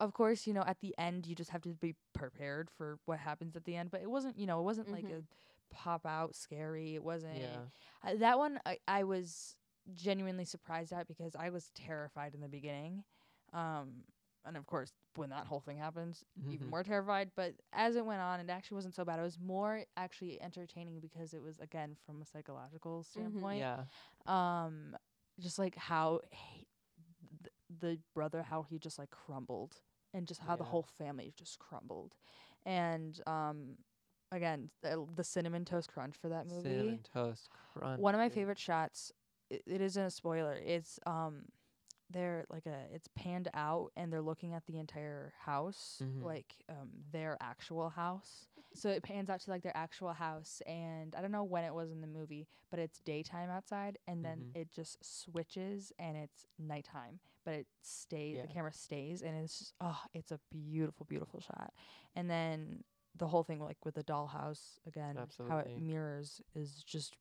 of 0.00 0.12
course, 0.14 0.48
you 0.48 0.52
know, 0.52 0.64
at 0.66 0.80
the 0.80 0.94
end, 0.98 1.24
you 1.26 1.36
just 1.36 1.50
have 1.50 1.60
to 1.62 1.74
be 1.74 1.94
prepared 2.12 2.68
for 2.76 2.98
what 3.04 3.20
happens 3.20 3.54
at 3.54 3.64
the 3.64 3.76
end. 3.76 3.92
But 3.92 4.00
it 4.02 4.10
wasn't, 4.10 4.36
you 4.36 4.46
know, 4.46 4.58
it 4.58 4.64
wasn't 4.64 4.90
like 4.90 5.04
Mhm. 5.04 5.18
a 5.18 5.22
pop 5.70 6.06
out 6.06 6.34
scary. 6.34 6.94
It 6.94 7.02
wasn't. 7.02 7.38
Yeah. 7.38 7.60
Uh, 8.02 8.16
that 8.16 8.38
one 8.38 8.60
I, 8.66 8.78
I 8.86 9.04
was 9.04 9.56
genuinely 9.94 10.44
surprised 10.44 10.92
at 10.92 11.06
because 11.08 11.34
I 11.34 11.50
was 11.50 11.70
terrified 11.74 12.34
in 12.34 12.40
the 12.40 12.48
beginning. 12.48 13.04
Um, 13.52 14.04
and 14.44 14.56
of 14.56 14.66
course, 14.66 14.92
when 15.16 15.30
that 15.30 15.46
whole 15.46 15.60
thing 15.60 15.78
happens, 15.78 16.24
even 16.50 16.66
Mhm. 16.66 16.70
more 16.70 16.82
terrified. 16.82 17.30
But 17.34 17.54
as 17.72 17.96
it 17.96 18.04
went 18.04 18.20
on, 18.20 18.40
it 18.40 18.48
actually 18.50 18.76
wasn't 18.76 18.94
so 18.94 19.04
bad. 19.04 19.18
It 19.18 19.22
was 19.22 19.38
more 19.38 19.84
actually 19.96 20.40
entertaining 20.40 21.00
because 21.00 21.34
it 21.34 21.42
was 21.42 21.58
again 21.58 21.96
from 22.06 22.22
a 22.22 22.24
psychological 22.26 23.02
standpoint. 23.02 23.58
Yeah. 23.60 23.84
Um, 24.26 24.96
just 25.38 25.58
like 25.58 25.76
how 25.76 26.20
he, 26.30 26.66
th- 27.42 27.52
the 27.80 27.98
brother, 28.14 28.42
how 28.42 28.62
he 28.62 28.78
just 28.78 28.98
like 28.98 29.10
crumbled, 29.10 29.80
and 30.14 30.26
just 30.26 30.40
how 30.40 30.56
the 30.56 30.64
whole 30.64 30.82
family 30.98 31.32
just 31.36 31.58
crumbled, 31.58 32.14
and 32.64 33.20
um, 33.26 33.76
again 34.32 34.70
the, 34.82 35.06
the 35.14 35.24
cinnamon 35.24 35.64
toast 35.64 35.92
crunch 35.92 36.14
for 36.16 36.28
that 36.28 36.46
movie 36.46 36.62
Cinnamon 36.62 37.00
toast 37.12 37.48
crunch. 37.72 38.00
one 38.00 38.14
of 38.14 38.18
my 38.20 38.28
favorite 38.28 38.58
shots 38.58 39.12
it, 39.50 39.62
it 39.66 39.80
isn't 39.80 40.04
a 40.04 40.10
spoiler 40.10 40.54
it's 40.64 40.98
um 41.06 41.42
they're 42.10 42.46
like 42.50 42.64
a 42.66 42.84
it's 42.92 43.08
panned 43.16 43.48
out 43.54 43.90
and 43.96 44.10
they're 44.12 44.22
looking 44.22 44.54
at 44.54 44.64
the 44.66 44.78
entire 44.78 45.32
house 45.44 46.00
Mhm. 46.02 46.22
like 46.24 46.54
um 46.68 46.88
their 47.12 47.36
actual 47.40 47.90
house 47.90 48.46
so 48.74 48.88
it 48.90 49.02
pans 49.02 49.28
out 49.30 49.40
to 49.40 49.50
like 49.50 49.62
their 49.62 49.76
actual 49.76 50.12
house 50.12 50.62
and 50.66 51.14
i 51.16 51.20
don't 51.20 51.32
know 51.32 51.44
when 51.44 51.64
it 51.64 51.74
was 51.74 51.90
in 51.90 52.00
the 52.00 52.06
movie 52.06 52.46
but 52.70 52.78
it's 52.78 53.00
daytime 53.00 53.50
outside 53.50 53.98
and 54.06 54.24
then 54.24 54.44
Mhm. 54.54 54.60
it 54.60 54.70
just 54.70 54.98
switches 55.04 55.92
and 55.98 56.16
it's 56.16 56.46
nighttime 56.58 57.18
but 57.44 57.54
it 57.54 57.66
stays 57.82 58.36
Yeah. 58.36 58.42
the 58.42 58.48
camera 58.48 58.72
stays 58.72 59.22
and 59.22 59.34
it's 59.36 59.58
just 59.58 59.74
oh 59.80 60.00
it's 60.14 60.30
a 60.32 60.40
beautiful 60.50 61.04
beautiful 61.06 61.40
shot 61.40 61.72
and 62.14 62.28
then 62.30 62.84
the 63.18 63.26
whole 63.26 63.42
thing 63.42 63.60
like 63.60 63.76
with 63.84 63.94
the 63.94 64.04
dollhouse 64.04 64.78
again 64.86 65.16
how 65.48 65.58
it 65.58 65.70
mirrors 65.80 66.40
is 66.54 66.82
just 66.86 67.16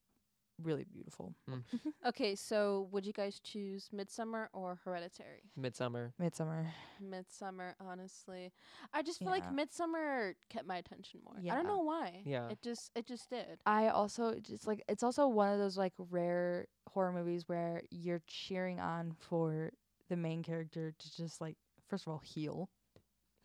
really 0.63 0.85
beautiful 0.91 1.35
mm. 1.49 1.61
Okay, 2.07 2.33
so 2.35 2.87
would 2.91 3.05
you 3.05 3.13
guys 3.13 3.39
choose 3.39 3.89
Midsommar 3.93 4.47
or 4.53 4.79
Hereditary? 4.83 5.43
Midsommar. 5.59 6.13
Midsommar 6.19 6.65
Midsommar, 7.03 7.73
honestly. 7.79 8.51
I 8.93 9.03
just 9.03 9.19
feel 9.19 9.27
like 9.29 9.43
Yeah. 9.43 9.63
Midsommar 9.65 10.33
kept 10.49 10.65
my 10.65 10.77
attention 10.77 11.19
more. 11.23 11.35
yeah. 11.39 11.53
I 11.53 11.57
don't 11.57 11.67
know 11.67 11.79
why. 11.83 12.21
Yeah. 12.25 12.49
It 12.49 12.59
just 12.63 12.89
it 12.95 13.05
just 13.05 13.29
did. 13.29 13.59
i 13.67 13.89
also 13.89 14.35
just 14.41 14.65
like 14.65 14.81
it's 14.89 15.03
also 15.03 15.27
one 15.27 15.53
of 15.53 15.59
those 15.59 15.77
like 15.77 15.93
rare 16.09 16.65
horror 16.91 17.11
movies 17.11 17.43
where 17.47 17.83
you're 17.91 18.21
cheering 18.25 18.79
on 18.79 19.11
for 19.19 19.71
the 20.09 20.15
main 20.15 20.41
character 20.41 20.91
to 20.97 21.17
just 21.17 21.39
like 21.39 21.57
first 21.87 22.07
of 22.07 22.11
all 22.13 22.21
heal 22.23 22.69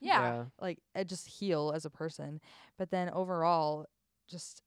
Yeah. 0.02 0.44
like 0.60 0.78
uh, 0.94 1.04
just 1.04 1.28
heal 1.28 1.72
as 1.74 1.84
a 1.84 1.90
person 1.90 2.40
but 2.78 2.90
then 2.90 3.10
overall 3.10 3.86
just 4.28 4.62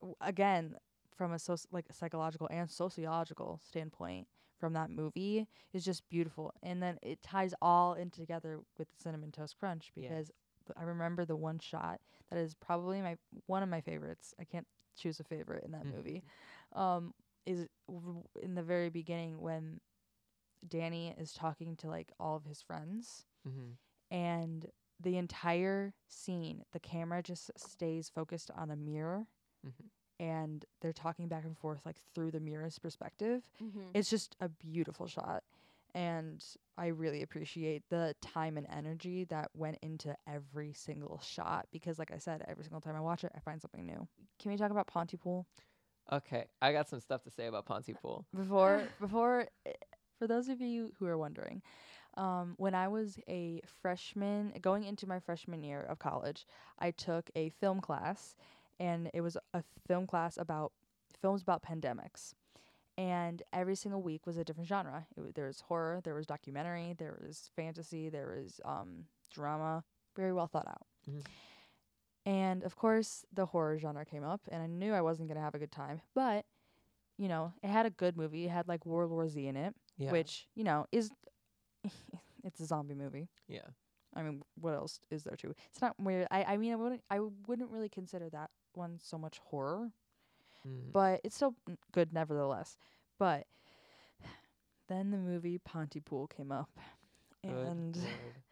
w- 0.00 0.16
again 0.20 0.76
from 1.16 1.32
a 1.32 1.38
soc- 1.38 1.68
like 1.72 1.86
a 1.90 1.94
psychological 1.94 2.48
and 2.50 2.70
sociological 2.70 3.60
standpoint 3.64 4.26
from 4.58 4.72
that 4.74 4.90
movie 4.90 5.46
is 5.72 5.84
just 5.84 6.08
beautiful 6.08 6.52
and 6.62 6.82
then 6.82 6.98
it 7.02 7.22
ties 7.22 7.54
all 7.62 7.94
in 7.94 8.10
together 8.10 8.58
with 8.78 8.88
the 8.88 8.94
cinnamon 9.02 9.30
toast 9.32 9.56
crunch 9.58 9.92
Yeah. 9.94 10.08
because 10.08 10.26
th- 10.66 10.76
i 10.76 10.82
remember 10.84 11.24
the 11.24 11.36
one 11.36 11.58
shot 11.58 12.00
that 12.30 12.38
is 12.38 12.54
probably 12.54 13.00
my 13.00 13.16
one 13.46 13.62
of 13.62 13.68
my 13.68 13.80
favorites 13.80 14.34
i 14.40 14.44
can't 14.44 14.66
choose 14.96 15.20
a 15.20 15.24
favorite 15.24 15.64
in 15.64 15.72
that 15.72 15.84
Mhm. 15.84 15.94
movie 15.96 16.22
um 16.74 17.14
is 17.46 17.66
w- 17.88 18.24
in 18.42 18.54
the 18.54 18.62
very 18.62 18.90
beginning 18.90 19.40
when 19.40 19.80
Dani 20.66 21.18
is 21.20 21.32
talking 21.32 21.76
to 21.76 21.88
like 21.88 22.12
all 22.18 22.36
of 22.36 22.44
his 22.44 22.60
friends 22.62 23.26
Mm-hmm. 23.48 23.72
And 24.10 24.66
the 25.00 25.16
entire 25.16 25.94
scene 26.08 26.64
the 26.72 26.80
camera 26.80 27.22
just 27.22 27.50
stays 27.56 28.08
focused 28.08 28.50
on 28.56 28.70
a 28.70 28.76
mirror 28.76 29.26
Mhm. 29.66 29.90
and 30.18 30.64
they're 30.80 30.92
talking 30.92 31.28
back 31.28 31.44
and 31.44 31.56
forth 31.56 31.80
like 31.86 31.96
through 32.14 32.30
the 32.30 32.40
mirror's 32.40 32.78
perspective 32.78 33.42
Mm-hmm. 33.62 33.90
it's 33.94 34.10
just 34.10 34.36
a 34.40 34.48
beautiful 34.48 35.06
shot 35.06 35.42
and 35.94 36.44
i 36.78 36.86
really 36.86 37.22
appreciate 37.22 37.82
the 37.88 38.14
time 38.20 38.56
and 38.56 38.66
energy 38.70 39.24
that 39.24 39.50
went 39.54 39.78
into 39.82 40.14
every 40.26 40.72
single 40.72 41.18
shot 41.20 41.66
because 41.72 41.98
like 41.98 42.10
i 42.12 42.18
said 42.18 42.44
every 42.46 42.64
single 42.64 42.80
time 42.80 42.94
i 42.96 43.00
watch 43.00 43.24
it 43.24 43.32
i 43.34 43.40
find 43.40 43.60
something 43.60 43.84
new 43.86 44.06
can 44.38 44.50
we 44.50 44.56
talk 44.56 44.70
about 44.70 44.86
pontypool 44.86 45.46
Okay, 46.12 46.46
I 46.60 46.72
got 46.72 46.88
some 46.88 46.98
stuff 46.98 47.22
to 47.22 47.30
say 47.30 47.46
about 47.46 47.66
Pontypool. 47.66 48.26
before 48.34 48.88
before 49.00 49.46
eh, 49.64 49.72
for 50.18 50.26
those 50.26 50.48
of 50.48 50.60
you 50.60 50.92
who 50.98 51.06
are 51.06 51.16
wondering 51.16 51.62
um, 52.16 52.54
when 52.58 52.74
i 52.74 52.88
was 52.88 53.18
a 53.28 53.60
freshman 53.82 54.52
going 54.60 54.84
into 54.84 55.06
my 55.06 55.18
freshman 55.20 55.62
year 55.62 55.82
of 55.82 55.98
college 55.98 56.46
i 56.78 56.90
took 56.90 57.30
a 57.36 57.50
film 57.60 57.80
class 57.80 58.36
and 58.78 59.10
it 59.14 59.20
was 59.20 59.36
a 59.54 59.62
film 59.86 60.06
class 60.06 60.36
about 60.36 60.72
films 61.20 61.42
about 61.42 61.62
pandemics 61.62 62.32
and 62.98 63.42
every 63.52 63.74
single 63.76 64.02
week 64.02 64.26
was 64.26 64.36
a 64.36 64.44
different 64.44 64.68
genre 64.68 65.06
w- 65.16 65.32
there 65.34 65.46
was 65.46 65.60
horror 65.62 66.00
there 66.04 66.14
was 66.14 66.26
documentary 66.26 66.94
there 66.98 67.18
was 67.26 67.50
fantasy 67.56 68.08
there 68.08 68.34
was 68.40 68.60
um, 68.64 69.04
drama 69.32 69.82
very 70.16 70.32
well 70.32 70.46
thought 70.46 70.66
out 70.68 70.86
Mhm. 71.08 71.24
and 72.26 72.62
of 72.64 72.76
course 72.76 73.24
the 73.32 73.46
horror 73.46 73.78
genre 73.78 74.04
came 74.04 74.24
up 74.24 74.40
and 74.50 74.62
i 74.62 74.66
knew 74.66 74.92
i 74.92 75.00
wasn't 75.00 75.26
going 75.28 75.36
to 75.36 75.42
have 75.42 75.54
a 75.54 75.58
good 75.58 75.72
time 75.72 76.00
but 76.14 76.44
you 77.16 77.28
know 77.28 77.52
it 77.62 77.68
had 77.68 77.86
a 77.86 77.90
good 77.90 78.16
movie 78.16 78.44
it 78.44 78.50
had 78.50 78.68
like 78.68 78.84
world 78.86 79.10
war 79.10 79.28
z 79.28 79.46
in 79.46 79.56
it 79.56 79.74
Yeah. 79.96 80.10
which 80.12 80.46
you 80.54 80.64
know 80.64 80.86
is 80.92 81.10
it's 82.44 82.60
a 82.60 82.66
zombie 82.66 82.94
movie 82.94 83.28
Yeah. 83.48 83.66
i 84.14 84.22
mean 84.22 84.42
what 84.60 84.74
else 84.74 85.00
is 85.10 85.24
there 85.24 85.36
to 85.36 85.54
it's 85.70 85.80
not 85.80 85.94
weird 85.98 86.26
i 86.30 86.44
i 86.44 86.56
mean 86.56 86.72
i 86.72 86.76
wouldn't 86.76 87.02
i 87.10 87.20
wouldn't 87.46 87.70
really 87.70 87.88
consider 87.88 88.28
that 88.30 88.50
one 88.74 88.98
so 89.02 89.18
much 89.18 89.38
horror 89.44 89.90
Mm. 90.66 90.92
but 90.92 91.20
it's 91.24 91.36
still 91.36 91.54
good 91.92 92.12
nevertheless. 92.12 92.76
But 93.18 93.46
then 94.88 95.10
the 95.10 95.16
movie 95.16 95.58
Pontypool 95.58 96.26
came 96.26 96.52
up, 96.52 96.68
and 97.42 97.98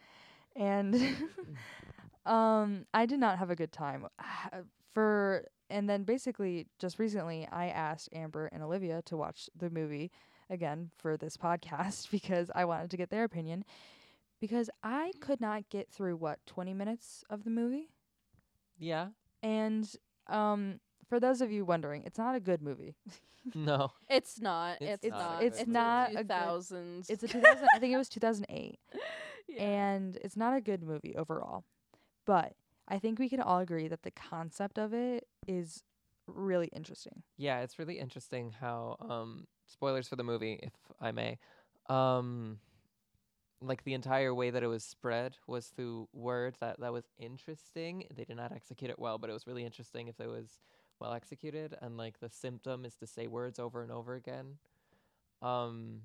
and 0.56 0.94
um, 2.26 2.86
I 2.94 3.06
did 3.06 3.20
not 3.20 3.38
have 3.38 3.50
a 3.50 3.56
good 3.56 3.72
time. 3.72 4.06
For 4.94 5.44
and 5.70 5.88
then 5.88 6.04
basically 6.04 6.66
just 6.78 6.98
recently, 6.98 7.46
I 7.52 7.68
asked 7.68 8.08
Amber 8.12 8.46
and 8.46 8.62
Olivia 8.62 9.02
to 9.02 9.16
watch 9.16 9.50
the 9.56 9.68
movie 9.70 10.10
again 10.50 10.90
for 10.96 11.16
this 11.16 11.36
podcast 11.36 12.10
because 12.12 12.50
I 12.54 12.64
wanted 12.64 12.90
to 12.90 12.96
get 12.96 13.10
their 13.10 13.24
opinion 13.24 13.64
because 14.40 14.70
I 14.82 15.12
could 15.20 15.40
not 15.40 15.68
get 15.68 15.90
through 15.90 16.16
what 16.16 16.38
twenty 16.46 16.74
minutes 16.74 17.24
of 17.30 17.44
the 17.44 17.50
movie. 17.50 17.90
Yeah. 18.78 19.08
And 19.42 19.88
um, 20.28 20.80
for 21.08 21.18
those 21.20 21.40
of 21.40 21.50
you 21.50 21.64
wondering, 21.64 22.02
it's 22.04 22.18
not 22.18 22.34
a 22.34 22.40
good 22.40 22.62
movie. 22.62 22.94
No. 23.54 23.92
It's 24.10 24.42
not. 24.42 24.76
It's 24.82 25.04
It's, 25.04 25.10
not 25.12 25.18
not. 25.34 25.42
It's 25.42 25.58
good 25.60 25.68
not 25.68 26.08
a 26.08 26.10
Two 26.10 26.16
good- 26.18 26.28
thousands. 26.28 27.08
It's 27.08 27.22
a 27.22 27.28
2000. 27.28 27.66
I 27.74 27.78
think 27.78 27.94
it 27.94 27.96
was 27.96 28.08
2008, 28.10 28.78
yeah. 29.48 29.62
and 29.62 30.18
it's 30.22 30.36
not 30.36 30.54
a 30.54 30.60
good 30.60 30.82
movie 30.82 31.14
overall. 31.16 31.64
But 32.26 32.52
I 32.88 32.98
think 32.98 33.18
we 33.18 33.28
can 33.30 33.40
all 33.40 33.60
agree 33.60 33.88
that 33.88 34.02
the 34.02 34.10
concept 34.10 34.76
of 34.78 34.92
it 34.92 35.26
is 35.46 35.82
really 36.38 36.68
interesting. 36.68 37.22
Yeah, 37.36 37.60
it's 37.60 37.78
really 37.78 37.98
interesting 37.98 38.52
how 38.52 38.96
um 39.00 39.46
spoilers 39.66 40.08
for 40.08 40.16
the 40.16 40.24
movie, 40.24 40.58
if 40.62 40.72
I 41.00 41.12
may. 41.12 41.38
Um 41.88 42.58
like 43.60 43.82
the 43.82 43.94
entire 43.94 44.32
way 44.32 44.50
that 44.50 44.62
it 44.62 44.68
was 44.68 44.84
spread 44.84 45.36
was 45.48 45.66
through 45.66 46.08
word 46.12 46.56
that 46.60 46.78
that 46.80 46.92
was 46.92 47.08
interesting. 47.18 48.04
They 48.14 48.24
did 48.24 48.36
not 48.36 48.52
execute 48.52 48.90
it 48.90 48.98
well, 48.98 49.18
but 49.18 49.30
it 49.30 49.32
was 49.32 49.46
really 49.46 49.64
interesting 49.64 50.08
if 50.08 50.20
it 50.20 50.28
was 50.28 50.60
well 51.00 51.12
executed 51.12 51.76
and 51.80 51.96
like 51.96 52.20
the 52.20 52.28
symptom 52.28 52.84
is 52.84 52.94
to 52.96 53.06
say 53.06 53.26
words 53.26 53.58
over 53.58 53.82
and 53.82 53.90
over 53.90 54.14
again. 54.14 54.58
Um 55.42 56.02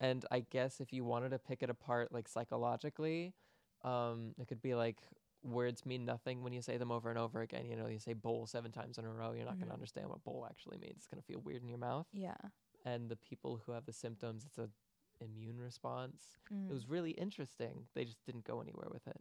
and 0.00 0.24
I 0.30 0.40
guess 0.40 0.80
if 0.80 0.92
you 0.92 1.04
wanted 1.04 1.30
to 1.30 1.38
pick 1.38 1.62
it 1.62 1.70
apart 1.70 2.12
like 2.12 2.28
psychologically, 2.28 3.34
um 3.82 4.34
it 4.38 4.48
could 4.48 4.62
be 4.62 4.74
like 4.74 4.98
words 5.42 5.84
mean 5.84 6.04
nothing 6.04 6.42
when 6.42 6.52
you 6.52 6.62
say 6.62 6.76
them 6.76 6.90
over 6.92 7.10
and 7.10 7.18
over 7.18 7.40
again. 7.42 7.66
You 7.66 7.76
know, 7.76 7.86
you 7.88 7.98
say 7.98 8.12
bowl 8.12 8.46
seven 8.46 8.70
times 8.72 8.98
in 8.98 9.04
a 9.04 9.10
row, 9.10 9.32
you're 9.32 9.44
not 9.44 9.54
going 9.54 9.64
Mhm. 9.66 9.68
to 9.68 9.74
understand 9.74 10.08
what 10.08 10.22
bowl 10.24 10.46
actually 10.48 10.78
means. 10.78 10.98
It's 10.98 11.06
going 11.08 11.20
to 11.20 11.26
feel 11.26 11.40
weird 11.40 11.62
in 11.62 11.68
your 11.68 11.78
mouth. 11.78 12.06
Yeah. 12.12 12.36
And 12.84 13.08
the 13.08 13.16
people 13.16 13.58
who 13.64 13.72
have 13.72 13.84
the 13.86 13.92
symptoms, 13.92 14.44
it's 14.44 14.58
a 14.58 14.70
immune 15.20 15.60
response. 15.60 16.38
Mm. 16.52 16.68
It 16.68 16.72
was 16.72 16.88
really 16.88 17.12
interesting. 17.12 17.86
They 17.94 18.04
just 18.04 18.24
didn't 18.24 18.44
go 18.44 18.60
anywhere 18.60 18.88
with 18.90 19.06
it. 19.06 19.20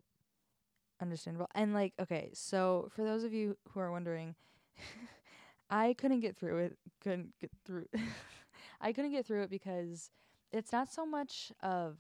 understandable. 1.00 1.48
And 1.56 1.74
like, 1.74 1.94
okay, 2.00 2.30
so 2.34 2.88
for 2.96 3.04
those 3.04 3.24
of 3.24 3.34
you 3.34 3.58
who 3.70 3.80
are 3.80 3.92
wondering, 3.92 4.36
I 5.70 5.94
couldn't 5.94 6.20
get 6.20 6.36
through 6.38 6.58
it. 6.60 6.78
Couldn't 7.02 7.34
get 7.40 7.52
through. 7.66 7.88
I 8.82 8.94
couldn't 8.94 9.12
get 9.12 9.26
through 9.26 9.44
it 9.44 9.50
because 9.50 10.12
it's 10.52 10.72
not 10.72 10.92
so 10.92 11.06
much 11.06 11.52
of 11.62 11.98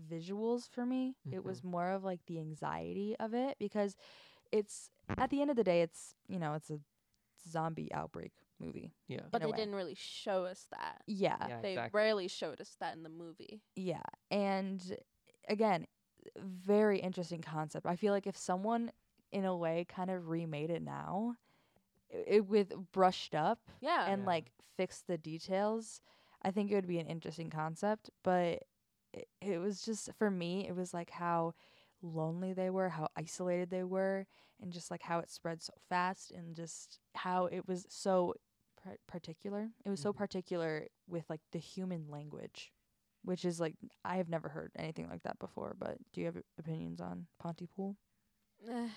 visuals 0.00 0.68
for 0.68 0.84
me. 0.86 1.16
It 1.30 1.44
was 1.44 1.58
mm-hmm. 1.58 1.70
more 1.70 1.90
of 1.90 2.04
like 2.04 2.20
the 2.26 2.38
anxiety 2.38 3.16
of 3.20 3.34
it 3.34 3.56
because 3.58 3.96
it's 4.52 4.90
at 5.18 5.30
the 5.30 5.40
end 5.40 5.50
of 5.50 5.56
the 5.56 5.64
day, 5.64 5.82
it's 5.82 6.14
you 6.28 6.38
know, 6.38 6.54
it's 6.54 6.70
a 6.70 6.78
zombie 7.48 7.92
outbreak 7.92 8.32
movie. 8.58 8.92
Yeah. 9.08 9.20
But 9.30 9.42
they 9.42 9.50
way. 9.50 9.56
didn't 9.56 9.74
really 9.74 9.96
show 9.96 10.44
us 10.44 10.66
that. 10.70 11.02
Yeah, 11.06 11.36
Yeah, 11.48 11.60
they 11.60 11.72
exactly. 11.72 11.98
rarely 11.98 12.28
showed 12.28 12.60
us 12.60 12.76
that 12.80 12.94
in 12.96 13.02
the 13.02 13.08
movie. 13.08 13.62
Yeah. 13.76 14.02
And 14.30 14.96
again, 15.48 15.86
very 16.36 16.98
interesting 17.00 17.40
concept. 17.40 17.86
I 17.86 17.96
feel 17.96 18.12
like 18.12 18.26
if 18.26 18.36
someone 18.36 18.92
in 19.32 19.44
a 19.44 19.56
way 19.56 19.86
kind 19.88 20.10
of 20.10 20.28
remade 20.28 20.70
it 20.70 20.82
now, 20.82 21.36
i- 22.12 22.24
it 22.26 22.46
with 22.46 22.72
brushed 22.92 23.34
up 23.34 23.60
Yeah. 23.80 24.06
and 24.10 24.22
Yeah. 24.22 24.26
like 24.26 24.52
fixed 24.76 25.06
the 25.06 25.18
details, 25.18 26.00
I 26.42 26.50
think 26.50 26.70
it 26.70 26.74
would 26.74 26.86
be 26.86 26.98
an 26.98 27.06
interesting 27.06 27.50
concept, 27.50 28.10
but 28.22 28.64
it, 29.12 29.28
it 29.40 29.58
was 29.58 29.82
just 29.82 30.10
for 30.18 30.30
me, 30.30 30.66
it 30.68 30.74
was 30.76 30.92
like 30.94 31.10
how 31.10 31.54
lonely 32.02 32.52
they 32.52 32.70
were, 32.70 32.88
how 32.88 33.08
isolated 33.16 33.70
they 33.70 33.84
were, 33.84 34.26
and 34.60 34.72
just 34.72 34.90
like 34.90 35.02
how 35.02 35.18
it 35.20 35.30
spread 35.30 35.62
so 35.62 35.74
fast 35.88 36.30
and 36.30 36.54
just 36.56 36.98
how 37.14 37.46
it 37.46 37.66
was 37.68 37.86
so 37.88 38.34
par- 38.82 38.98
particular. 39.06 39.70
It 39.84 39.90
was 39.90 40.00
so 40.00 40.12
Mhm. 40.12 40.16
particular 40.16 40.86
with 41.08 41.24
like 41.28 41.40
the 41.52 41.58
human 41.58 42.08
language, 42.10 42.72
which 43.22 43.44
is 43.44 43.60
like 43.60 43.74
I 44.04 44.16
have 44.16 44.28
never 44.28 44.48
heard 44.48 44.72
anything 44.76 45.08
like 45.08 45.22
that 45.24 45.38
before. 45.38 45.74
But 45.78 45.98
do 46.12 46.20
you 46.20 46.26
have 46.26 46.36
opinions 46.58 47.00
on 47.00 47.26
Pontypool? 47.38 47.96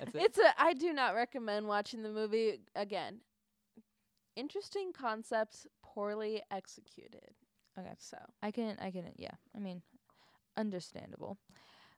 It. 0.00 0.14
it's 0.14 0.38
a 0.38 0.60
I 0.60 0.72
do 0.74 0.92
not 0.92 1.14
recommend 1.14 1.66
watching 1.68 2.02
the 2.02 2.08
movie 2.10 2.60
again. 2.74 3.20
Interesting 4.36 4.92
concepts, 4.92 5.66
poorly 5.82 6.42
executed. 6.50 7.34
Okay. 7.78 7.94
So 7.98 8.18
I 8.42 8.50
can, 8.50 8.76
I 8.80 8.90
can, 8.90 9.04
yeah. 9.16 9.34
I 9.56 9.58
mean, 9.58 9.82
understandable. 10.56 11.38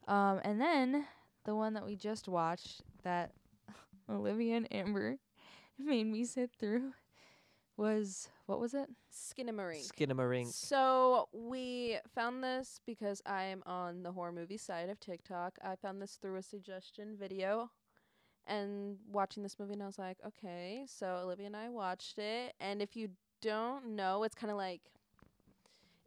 Um, 0.07 0.41
and 0.45 0.61
then 0.61 1.07
the 1.45 1.55
one 1.55 1.75
that 1.75 1.85
we 1.85 1.97
just 1.97 2.29
watched 2.29 2.83
that 3.03 3.33
Olivia 4.11 4.57
and 4.57 4.73
Amber 4.73 5.19
made 5.79 6.07
me 6.07 6.25
sit 6.25 6.51
through 6.59 6.93
was 7.77 8.29
what 8.47 8.61
was 8.61 8.75
it? 8.75 8.89
Skinamarink. 9.13 9.91
Skinamarink. 9.91 10.53
So 10.53 11.29
we 11.33 11.99
found 12.15 12.45
this 12.45 12.81
because 12.87 13.21
I 13.27 13.45
am 13.45 13.63
on 13.67 14.03
the 14.03 14.13
horror 14.13 14.33
movie 14.33 14.59
side 14.59 14.91
of 14.91 15.01
TikTok. 15.01 15.59
I 15.65 15.75
found 15.77 16.01
this 16.01 16.19
through 16.21 16.37
a 16.37 16.43
suggestion 16.43 17.17
video 17.19 17.71
and 18.47 18.99
watching 19.11 19.43
this 19.43 19.59
movie 19.59 19.73
and 19.73 19.83
I 19.83 19.87
was 19.87 19.99
like, 19.99 20.19
okay, 20.27 20.85
so 20.87 21.23
Olivia 21.25 21.47
and 21.47 21.57
I 21.57 21.69
watched 21.69 22.19
it 22.19 22.55
and 22.61 22.81
if 22.81 22.95
you 22.95 23.09
don't 23.43 23.97
know, 23.97 24.23
it's 24.23 24.35
kind 24.35 24.51
of 24.51 24.57
like 24.57 24.83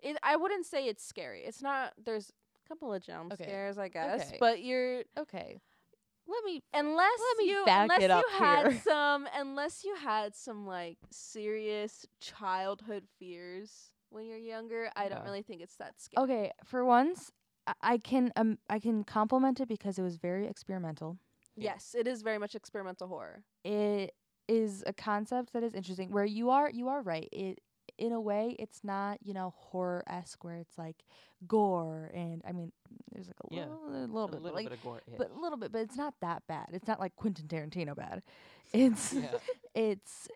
it 0.01 0.17
I 0.23 0.35
wouldn't 0.35 0.65
say 0.65 0.85
it's 0.87 1.03
scary. 1.03 1.43
It's 1.45 1.61
not 1.61 1.93
there's 2.03 2.31
a 2.65 2.67
couple 2.69 2.93
of 2.93 3.01
jump 3.01 3.33
Okay. 3.33 3.43
scares, 3.43 3.77
I 3.77 3.87
guess, 3.89 4.21
Okay. 4.21 4.37
but 4.39 4.61
you're 4.63 5.03
Okay, 5.17 5.59
let 6.27 6.43
me. 6.43 6.61
unless 6.73 7.19
Let 7.19 7.37
me 7.37 7.49
you 7.51 7.65
unless 7.69 8.01
it 8.03 8.11
up 8.11 8.25
you 8.29 8.39
had 8.39 8.63
here. 8.63 8.81
some 8.83 9.27
unless 9.35 9.83
you 9.83 9.95
had 9.95 10.35
some 10.35 10.65
like 10.67 10.97
serious 11.11 12.05
childhood 12.19 13.05
fears 13.19 13.91
when 14.09 14.25
you're 14.25 14.37
younger, 14.37 14.89
I 14.95 15.09
don't 15.09 15.23
really 15.23 15.41
think 15.43 15.61
it's 15.61 15.75
that 15.77 15.93
scary. 15.99 16.23
Okay, 16.23 16.51
for 16.63 16.85
once, 16.85 17.31
I, 17.65 17.73
I 17.81 17.97
can 17.97 18.31
um 18.35 18.57
I 18.69 18.79
can 18.79 19.03
compliment 19.03 19.59
it 19.59 19.67
because 19.67 19.97
it 19.97 20.03
was 20.03 20.17
very 20.17 20.47
experimental. 20.47 21.17
Yes, 21.55 21.95
it 21.97 22.07
is 22.07 22.21
very 22.21 22.37
much 22.37 22.55
experimental 22.55 23.07
horror. 23.07 23.43
it 23.63 24.13
is 24.47 24.83
a 24.87 24.93
concept 24.93 25.51
that 25.53 25.63
is 25.63 25.73
interesting 25.73 26.09
where 26.09 26.23
you 26.25 26.49
are 26.49 26.69
you 26.69 26.87
are 26.87 27.01
right 27.01 27.27
it 27.33 27.59
in 27.97 28.11
a 28.11 28.19
way 28.21 28.55
it's 28.59 28.83
not 28.83 29.17
you 29.23 29.33
know 29.33 29.53
horror 29.57 30.03
esque 30.07 30.43
where 30.43 30.55
it's 30.57 30.77
like 30.77 31.03
gore 31.47 32.11
and 32.13 32.41
i 32.47 32.51
mean 32.51 32.71
there's 33.13 33.27
like 33.27 33.35
a 33.51 33.55
Yeah, 33.55 33.65
little, 33.65 33.87
a 33.87 33.91
little 34.07 34.23
a 34.25 34.27
bit 34.27 34.41
little 34.41 34.55
like 34.55 34.65
bit 34.65 34.73
of 34.73 34.83
gore. 34.83 35.01
but 35.17 35.31
a 35.35 35.39
little 35.39 35.57
bit 35.57 35.71
but 35.71 35.81
it's 35.81 35.97
not 35.97 36.13
that 36.21 36.43
bad 36.47 36.67
it's 36.73 36.87
not 36.87 36.99
like 36.99 37.15
quentin 37.15 37.47
tarantino 37.47 37.95
bad 37.95 38.21
it's 38.73 39.13
yeah. 39.13 39.27
it's 39.75 40.27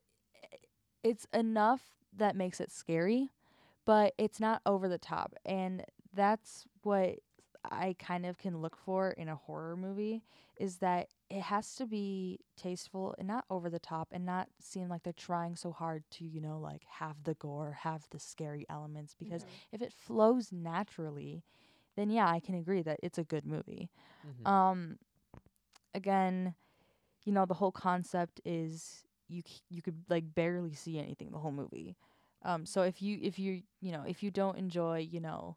it's 1.03 1.27
enough 1.33 1.81
that 2.15 2.35
makes 2.35 2.59
it 2.59 2.71
scary 2.71 3.29
but 3.85 4.13
it's 4.17 4.39
not 4.39 4.61
over 4.65 4.87
the 4.87 4.97
top 4.97 5.33
and 5.45 5.83
that's 6.13 6.65
what 6.83 7.19
i 7.69 7.95
kind 7.99 8.25
of 8.25 8.37
can 8.37 8.57
look 8.61 8.75
for 8.75 9.11
in 9.11 9.27
a 9.29 9.35
horror 9.35 9.75
movie 9.75 10.21
is 10.57 10.77
that 10.77 11.07
it 11.29 11.41
has 11.41 11.75
to 11.75 11.85
be 11.85 12.39
tasteful 12.57 13.13
and 13.17 13.27
not 13.27 13.45
over 13.49 13.69
the 13.69 13.79
top 13.79 14.07
and 14.11 14.25
not 14.25 14.47
seem 14.59 14.87
like 14.89 15.03
they're 15.03 15.13
trying 15.13 15.55
so 15.55 15.71
hard 15.71 16.03
to 16.09 16.25
you 16.25 16.39
know 16.41 16.59
like 16.59 16.81
have 16.89 17.23
the 17.23 17.33
gore 17.35 17.77
have 17.81 18.05
the 18.11 18.19
scary 18.19 18.65
elements 18.69 19.15
because 19.17 19.43
Mhm. 19.43 19.47
if 19.71 19.81
it 19.81 19.93
flows 19.93 20.51
naturally 20.51 21.43
then 21.95 22.09
yeah 22.09 22.27
i 22.29 22.39
can 22.39 22.55
agree 22.55 22.81
that 22.81 22.99
it's 23.03 23.17
a 23.17 23.23
good 23.23 23.45
movie 23.45 23.89
Mhm. 24.23 24.43
um 24.45 24.97
again 25.93 26.53
you 27.25 27.31
know 27.31 27.45
the 27.45 27.53
whole 27.53 27.71
concept 27.71 28.41
is 28.45 29.03
you 29.27 29.41
c- 29.45 29.61
you 29.69 29.81
could 29.81 30.03
like 30.09 30.33
barely 30.35 30.73
see 30.73 30.97
anything 30.99 31.31
the 31.31 31.37
whole 31.37 31.51
movie 31.51 31.95
um 32.43 32.65
so 32.65 32.81
if 32.81 33.01
you 33.01 33.17
if 33.21 33.37
you 33.39 33.61
you 33.81 33.91
know 33.91 34.03
if 34.07 34.23
you 34.23 34.31
don't 34.31 34.57
enjoy 34.57 34.97
you 34.99 35.19
know 35.19 35.55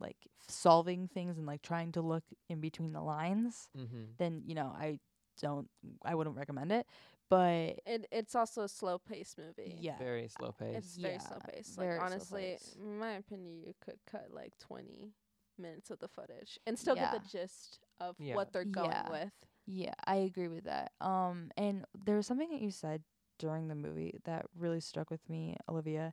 like 0.00 0.16
solving 0.48 1.08
things 1.08 1.38
and 1.38 1.46
like 1.46 1.62
trying 1.62 1.92
to 1.92 2.00
look 2.00 2.24
in 2.48 2.60
between 2.60 2.92
the 2.92 3.00
lines 3.02 3.68
Mhm. 3.76 4.16
then 4.18 4.42
you 4.46 4.54
know 4.54 4.72
i 4.78 4.98
don't 5.40 5.68
i 6.04 6.14
wouldn't 6.14 6.36
recommend 6.36 6.72
it 6.72 6.86
but 7.28 7.78
It 7.86 8.06
it's 8.10 8.34
also 8.34 8.62
a 8.62 8.68
slow 8.68 8.98
paced 8.98 9.38
movie. 9.38 9.74
yeah 9.80 9.98
Very 9.98 10.28
slow 10.28 10.52
pace. 10.52 10.76
It's 10.76 10.96
very 10.96 11.14
Yeah, 11.14 11.18
slow 11.18 11.38
paced. 11.40 11.76
very 11.76 11.98
Like 11.98 12.00
slow 12.00 12.04
honestly, 12.06 12.58
in 12.80 12.98
my 12.98 13.12
opinion, 13.12 13.62
you 13.64 13.74
could 13.84 13.98
cut 14.06 14.28
like 14.32 14.58
twenty 14.58 15.12
minutes 15.58 15.90
of 15.90 15.98
the 15.98 16.08
footage 16.08 16.58
and 16.66 16.78
still 16.78 16.96
get 16.96 17.10
the 17.10 17.18
gist 17.20 17.78
of 18.00 18.16
Yeah. 18.18 18.34
what 18.34 18.52
they're 18.52 18.64
going 18.64 18.90
Yeah. 18.90 19.08
with. 19.08 19.32
Yeah, 19.66 19.94
I 20.06 20.16
agree 20.16 20.48
with 20.48 20.64
that. 20.64 20.92
Um, 21.00 21.50
and 21.56 21.84
there 22.04 22.16
was 22.16 22.26
something 22.26 22.50
that 22.50 22.60
you 22.60 22.70
said 22.70 23.02
during 23.38 23.68
the 23.68 23.74
movie 23.74 24.18
that 24.24 24.46
really 24.56 24.80
stuck 24.80 25.10
with 25.10 25.28
me, 25.28 25.56
Olivia, 25.68 26.12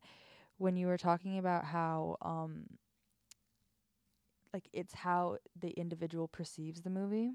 when 0.58 0.78
you 0.78 0.88
were 0.88 0.98
talking 0.98 1.38
about 1.38 1.66
how 1.66 2.18
um 2.22 2.66
like 4.54 4.68
it's 4.74 4.94
how 4.94 5.38
the 5.60 5.70
individual 5.72 6.28
perceives 6.28 6.82
the 6.82 6.90
movie 6.90 7.32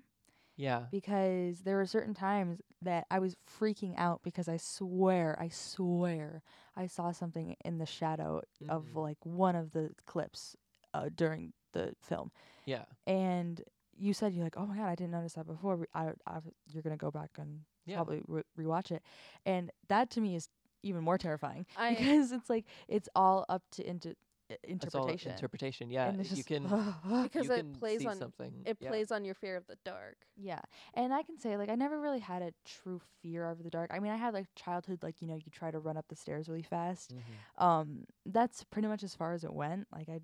yeah. 0.57 0.85
because 0.90 1.61
there 1.61 1.77
were 1.77 1.87
certain 1.87 2.14
times 2.14 2.61
that 2.83 3.07
I 3.11 3.18
was 3.18 3.37
freaking 3.59 3.94
out 3.96 4.20
because 4.22 4.48
I 4.48 4.57
swear, 4.59 5.37
I 5.40 5.48
swear 5.48 6.42
I 6.77 6.87
saw 6.87 7.12
something 7.12 7.57
in 7.64 7.79
the 7.79 7.87
shadow 7.87 8.42
of 8.68 8.85
Mhm. 8.92 8.94
like 8.96 9.18
one 9.25 9.57
of 9.57 9.72
the 9.72 9.90
clips 10.07 10.57
uh, 10.94 11.09
during 11.14 11.53
the 11.72 11.94
film 12.01 12.31
Yeah. 12.66 12.85
and 13.07 13.62
you 13.96 14.12
said 14.14 14.33
you're 14.33 14.44
like, 14.44 14.57
oh 14.57 14.66
my 14.66 14.77
god, 14.77 14.88
I 14.88 14.94
didn't 14.94 15.12
notice 15.12 15.35
that 15.35 15.46
before. 15.46 15.77
Re- 15.77 15.87
I, 15.94 16.11
I, 16.27 16.40
you're 16.66 16.83
gonna 16.83 16.96
go 16.96 17.11
back 17.11 17.31
and 17.38 17.61
Yeah. 17.87 17.96
probably 17.96 18.22
re- 18.27 18.42
rewatch 18.59 18.90
it, 18.90 19.03
and 19.46 19.70
that 19.88 20.11
to 20.11 20.20
me 20.20 20.35
is 20.35 20.48
even 20.83 21.03
more 21.03 21.18
terrifying 21.18 21.66
I 21.77 21.94
because 21.94 22.33
it's 22.33 22.48
like 22.51 22.64
it's 22.88 23.09
all 23.14 23.44
up 23.48 23.62
to 23.72 23.87
into 23.88 24.11
i- 24.11 24.12
It's 24.12 24.16
all 24.16 24.32
interpretation. 24.64 25.32
interpretation. 25.32 25.90
Yeah. 25.90 26.08
and 26.08 26.20
it's 26.20 26.30
you 26.30 26.36
just, 26.36 26.48
can 26.48 26.62
because 27.22 27.46
you 27.46 27.52
it 27.52 27.56
can 27.58 27.74
plays 27.74 28.00
see 28.00 28.06
on 28.06 28.16
something. 28.16 28.52
it 28.64 28.76
yeah. 28.80 28.88
plays 28.88 29.10
on 29.12 29.24
your 29.24 29.34
fear 29.34 29.56
of 29.56 29.66
the 29.66 29.76
dark. 29.84 30.16
yeah, 30.36 30.60
and 30.94 31.12
I 31.12 31.22
can 31.22 31.38
say 31.38 31.56
like 31.56 31.68
I 31.68 31.74
never 31.74 32.00
really 32.00 32.20
had 32.20 32.42
a 32.42 32.52
true 32.64 33.00
fear 33.22 33.48
of 33.48 33.62
the 33.62 33.70
dark. 33.70 33.90
I 33.92 33.98
mean, 34.00 34.12
I 34.12 34.16
had 34.16 34.34
like 34.34 34.46
childhood, 34.54 35.02
like 35.02 35.20
you 35.20 35.28
know, 35.28 35.36
you 35.36 35.50
try 35.50 35.70
to 35.70 35.78
run 35.78 35.96
up 35.96 36.06
the 36.08 36.16
stairs 36.16 36.48
really 36.48 36.62
fast. 36.62 37.14
Mhm. 37.14 37.64
Um, 37.64 38.04
that's 38.26 38.64
pretty 38.64 38.88
much 38.88 39.02
as 39.02 39.14
far 39.14 39.32
as 39.32 39.44
it 39.44 39.52
went. 39.52 39.86
Like 39.92 40.08
I 40.08 40.20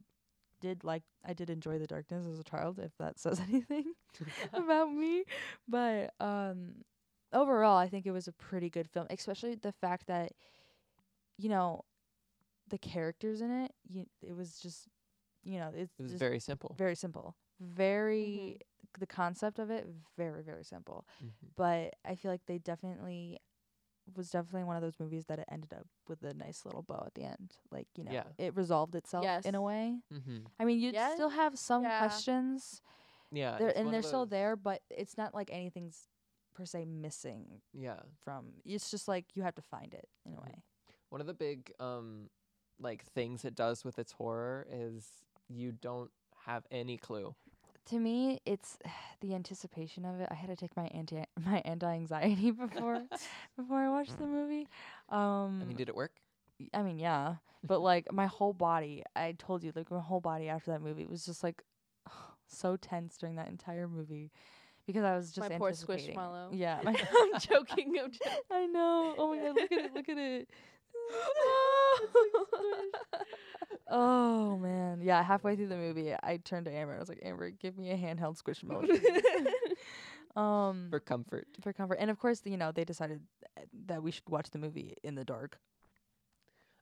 did 0.60 0.82
like 0.84 1.02
I 1.24 1.32
did 1.34 1.50
enjoy 1.50 1.78
the 1.78 1.86
darkness 1.86 2.26
as 2.26 2.38
a 2.38 2.44
child, 2.44 2.78
if 2.78 2.96
that 2.98 3.18
says 3.20 3.40
anything. 3.48 3.92
about 4.52 4.90
me. 4.92 5.24
But 5.68 6.14
um 6.20 6.84
overall 7.32 7.76
I 7.76 7.88
think 7.88 8.06
it 8.06 8.10
was 8.12 8.26
a 8.26 8.32
pretty 8.32 8.70
good 8.70 8.88
film, 8.88 9.06
especially 9.10 9.54
the 9.54 9.72
fact 9.72 10.06
that 10.06 10.32
you 11.36 11.48
know 11.48 11.84
the 12.68 12.78
characters 12.78 13.40
in 13.40 13.50
it, 13.50 13.72
you, 13.88 14.06
it 14.22 14.34
was 14.36 14.58
just 14.60 14.88
you 15.44 15.58
know, 15.58 15.70
it's 15.74 15.92
It 15.98 16.02
was 16.02 16.10
just 16.12 16.18
very 16.20 16.40
simple. 16.40 16.74
very 16.76 16.94
simple. 16.96 17.34
Very 17.60 18.58
the 18.98 19.06
concept 19.06 19.58
of 19.58 19.70
it 19.70 19.86
very 20.16 20.42
very 20.42 20.64
simple. 20.64 21.06
Mhm. 21.22 21.30
But 21.56 21.94
I 22.04 22.14
feel 22.14 22.30
like 22.30 22.46
they 22.46 22.58
definitely 22.58 23.38
was 24.16 24.30
definitely 24.30 24.64
one 24.64 24.76
of 24.76 24.82
those 24.82 24.98
movies 24.98 25.26
that 25.26 25.38
it 25.38 25.44
ended 25.50 25.72
up 25.74 25.86
with 26.08 26.22
a 26.22 26.32
nice 26.32 26.64
little 26.64 26.82
bow 26.82 27.02
at 27.06 27.14
the 27.14 27.24
end. 27.24 27.56
Like, 27.70 27.88
you 27.96 28.04
know, 28.04 28.12
Yeah. 28.12 28.24
it 28.38 28.56
resolved 28.56 28.94
itself 28.94 29.24
in 29.44 29.54
a 29.54 29.60
Yes. 29.60 29.64
way. 29.64 30.02
Mhm. 30.10 30.46
I 30.58 30.64
mean, 30.64 30.80
you'd 30.80 30.94
still 31.12 31.28
have 31.30 31.58
some 31.58 31.82
yeah. 31.82 31.98
questions 31.98 32.80
Yeah. 33.30 33.58
they're, 33.58 33.76
and 33.76 33.92
they're 33.92 34.02
still 34.02 34.24
there, 34.26 34.56
but 34.56 34.82
it's 34.90 35.16
not 35.18 35.34
like 35.34 35.50
anything's 35.52 36.08
per 36.54 36.64
se 36.64 36.86
missing 36.86 37.60
Yeah. 37.72 38.00
from. 38.20 38.54
It's 38.64 38.90
just 38.90 39.08
like 39.08 39.26
you 39.36 39.42
have 39.42 39.54
to 39.56 39.62
find 39.62 39.92
it 39.94 40.08
in 40.24 40.32
a 40.32 40.36
Mhm. 40.36 40.42
way. 40.42 40.62
One 41.10 41.20
of 41.20 41.26
the 41.26 41.34
big 41.34 41.72
um 41.78 42.30
like 42.80 43.04
things 43.04 43.44
it 43.44 43.54
does 43.54 43.84
with 43.84 43.98
its 43.98 44.12
horror 44.12 44.66
is 44.70 45.04
you 45.48 45.72
don't 45.72 46.10
have 46.46 46.64
any 46.70 46.96
clue. 46.96 47.34
to 47.86 47.98
me, 47.98 48.40
it's 48.46 48.78
the 49.20 49.34
anticipation 49.34 50.04
of 50.04 50.20
it. 50.20 50.28
I 50.30 50.34
had 50.34 50.48
to 50.50 50.56
take 50.56 50.76
my 50.76 50.86
anti 50.88 51.24
my 51.44 51.58
anti 51.64 51.92
anxiety 51.92 52.50
before 52.62 53.02
before 53.56 53.78
I 53.78 53.88
watched 53.90 54.18
the 54.18 54.26
movie. 54.26 54.68
Um, 55.08 55.60
I 55.62 55.64
mean, 55.64 55.76
did 55.76 55.88
it 55.88 55.94
work? 55.96 56.12
y- 56.60 56.68
I 56.74 56.82
mean, 56.82 56.98
yeah, 56.98 57.36
but 57.64 57.80
like 57.80 58.12
my 58.12 58.26
whole 58.26 58.52
body, 58.52 59.02
I 59.16 59.32
told 59.38 59.62
you, 59.64 59.72
like 59.74 59.90
my 59.90 60.00
whole 60.00 60.20
body 60.20 60.48
after 60.48 60.70
that 60.72 60.82
movie 60.82 61.06
was 61.06 61.24
just 61.24 61.42
like 61.42 61.62
so 62.46 62.76
tense 62.76 63.16
during 63.16 63.36
that 63.36 63.48
entire 63.48 63.88
movie 63.88 64.30
because 64.86 65.04
I 65.04 65.16
was 65.16 65.32
just 65.32 65.50
My 65.50 65.56
poor 65.58 65.68
anticipating. 65.68 66.16
Squishmallow. 66.16 66.48
Yeah, 66.52 66.80
my 66.82 66.92
I'm 66.92 67.40
joking. 67.40 67.94
I'm 68.00 68.10
joking. 68.10 68.42
I 68.50 68.66
know. 68.66 69.14
Oh 69.18 69.34
my 69.34 69.38
god, 69.42 69.56
look 69.56 69.72
at 69.72 69.78
it! 69.84 69.94
Look 69.94 70.08
at 70.08 70.18
it. 70.18 70.48
Oh 73.90 74.58
man, 74.58 75.00
yeah. 75.02 75.22
Halfway 75.22 75.56
through 75.56 75.68
the 75.68 75.76
movie, 75.76 76.12
I 76.12 76.36
turned 76.44 76.66
to 76.66 76.72
Amber. 76.72 76.92
and 76.92 76.98
I 76.98 77.00
was 77.00 77.08
like, 77.08 77.20
Amber, 77.22 77.50
give 77.50 77.78
me 77.78 77.90
a 77.90 77.96
handheld 77.96 78.36
squishmallow. 78.42 78.86
please." 78.86 79.22
um, 80.36 80.88
For 80.90 81.00
comfort. 81.00 81.46
for 81.62 81.72
comfort, 81.72 81.96
and 82.00 82.10
of 82.10 82.18
course, 82.18 82.42
you 82.44 82.58
know, 82.58 82.70
they 82.70 82.84
decided 82.84 83.20
that 83.86 84.02
we 84.02 84.10
should 84.10 84.28
watch 84.28 84.50
the 84.50 84.58
movie 84.58 84.94
in 85.02 85.14
the 85.14 85.24
dark. 85.24 85.58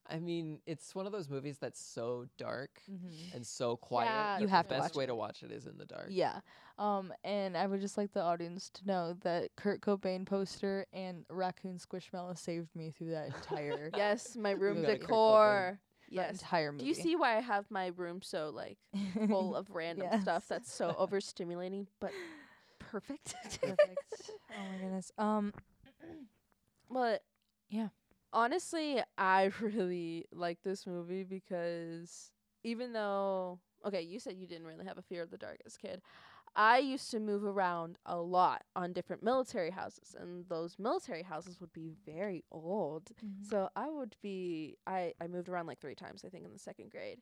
I 0.08 0.18
mean, 0.18 0.60
it's 0.66 0.94
one 0.94 1.06
of 1.06 1.12
those 1.12 1.28
movies 1.28 1.58
that's 1.58 1.80
so 1.80 2.26
dark 2.38 2.80
Mm-hmm. 2.90 3.36
and 3.36 3.46
so 3.46 3.76
quiet. 3.76 4.10
Yeah, 4.10 4.22
that 4.34 4.40
You 4.40 4.46
the 4.46 4.50
have 4.52 4.68
to 4.68 4.74
best 4.74 4.82
watch 4.84 4.96
way 4.96 5.04
it. 5.04 5.06
to 5.08 5.14
watch 5.14 5.42
it 5.42 5.50
is 5.52 5.66
in 5.66 5.76
the 5.78 5.84
dark. 5.84 6.08
Yeah. 6.10 6.40
Um, 6.78 7.12
and 7.24 7.56
I 7.56 7.66
would 7.66 7.80
just 7.80 7.96
like 7.96 8.12
the 8.12 8.20
audience 8.22 8.70
to 8.70 8.86
know 8.86 9.14
that 9.22 9.50
Kurt 9.56 9.80
Cobain 9.80 10.26
poster 10.26 10.86
and 10.92 11.24
raccoon 11.30 11.78
squishmallow 11.78 12.38
saved 12.38 12.74
me 12.74 12.90
through 12.96 13.10
that 13.10 13.26
entire 13.26 13.90
yes, 13.96 14.36
my 14.36 14.50
room 14.52 14.82
got 14.82 14.90
a 14.92 14.96
decor. 14.98 15.78
that 16.14 16.30
Yes. 16.30 16.42
entire 16.42 16.72
movie. 16.72 16.84
Do 16.84 16.88
you 16.88 16.94
see 16.94 17.16
why 17.16 17.36
I 17.36 17.40
have 17.40 17.70
my 17.70 17.88
room 17.96 18.20
so 18.22 18.50
like 18.54 18.78
full 19.28 19.54
of 19.56 19.68
random 19.74 20.20
stuff 20.20 20.44
that's 20.48 20.72
so 20.72 20.94
overstimulating 20.98 21.86
but 22.00 22.12
perfect? 22.78 23.34
Perfect. 23.62 24.30
oh 24.56 24.64
my 24.72 24.78
goodness. 24.78 25.10
Um. 25.18 25.52
But 26.90 27.22
Yeah. 27.68 27.88
Honestly, 28.32 29.02
I 29.18 29.50
really 29.60 30.26
like 30.32 30.62
this 30.62 30.86
movie 30.86 31.24
because 31.24 32.30
even 32.64 32.92
though 32.92 33.60
okay, 33.84 34.00
you 34.02 34.18
said 34.18 34.36
you 34.36 34.46
didn't 34.46 34.66
really 34.66 34.84
have 34.84 34.98
a 34.98 35.02
fear 35.02 35.22
of 35.22 35.30
the 35.30 35.38
dark 35.38 35.58
as 35.66 35.76
a 35.76 35.78
kid. 35.78 36.02
I 36.56 36.78
used 36.78 37.10
to 37.10 37.20
move 37.20 37.44
around 37.44 37.98
a 38.06 38.16
lot 38.16 38.62
on 38.74 38.92
different 38.92 39.22
military 39.22 39.70
houses 39.70 40.16
and 40.18 40.46
those 40.48 40.78
military 40.78 41.22
houses 41.22 41.60
would 41.60 41.72
be 41.72 41.92
very 42.06 42.44
old. 42.50 43.12
Mm-hmm. 43.24 43.48
So 43.48 43.68
I 43.76 43.88
would 43.90 44.16
be 44.22 44.76
I 44.86 45.12
I 45.20 45.26
moved 45.26 45.48
around 45.48 45.66
like 45.66 45.80
3 45.80 45.94
times 45.94 46.24
I 46.24 46.28
think 46.28 46.44
in 46.44 46.52
the 46.52 46.58
second 46.58 46.90
grade. 46.90 47.20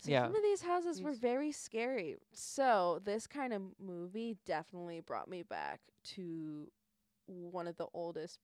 So 0.00 0.10
Yeah. 0.10 0.26
some 0.26 0.34
of 0.36 0.42
these 0.42 0.62
houses 0.62 1.00
were 1.02 1.12
very 1.12 1.52
scary. 1.52 2.16
So 2.32 3.00
this 3.04 3.26
kind 3.26 3.52
of 3.52 3.62
movie 3.80 4.36
definitely 4.44 5.00
brought 5.00 5.28
me 5.28 5.42
back 5.42 5.80
to 6.16 6.68
one 7.26 7.66
of 7.66 7.76
the 7.76 7.86
oldest 7.94 8.38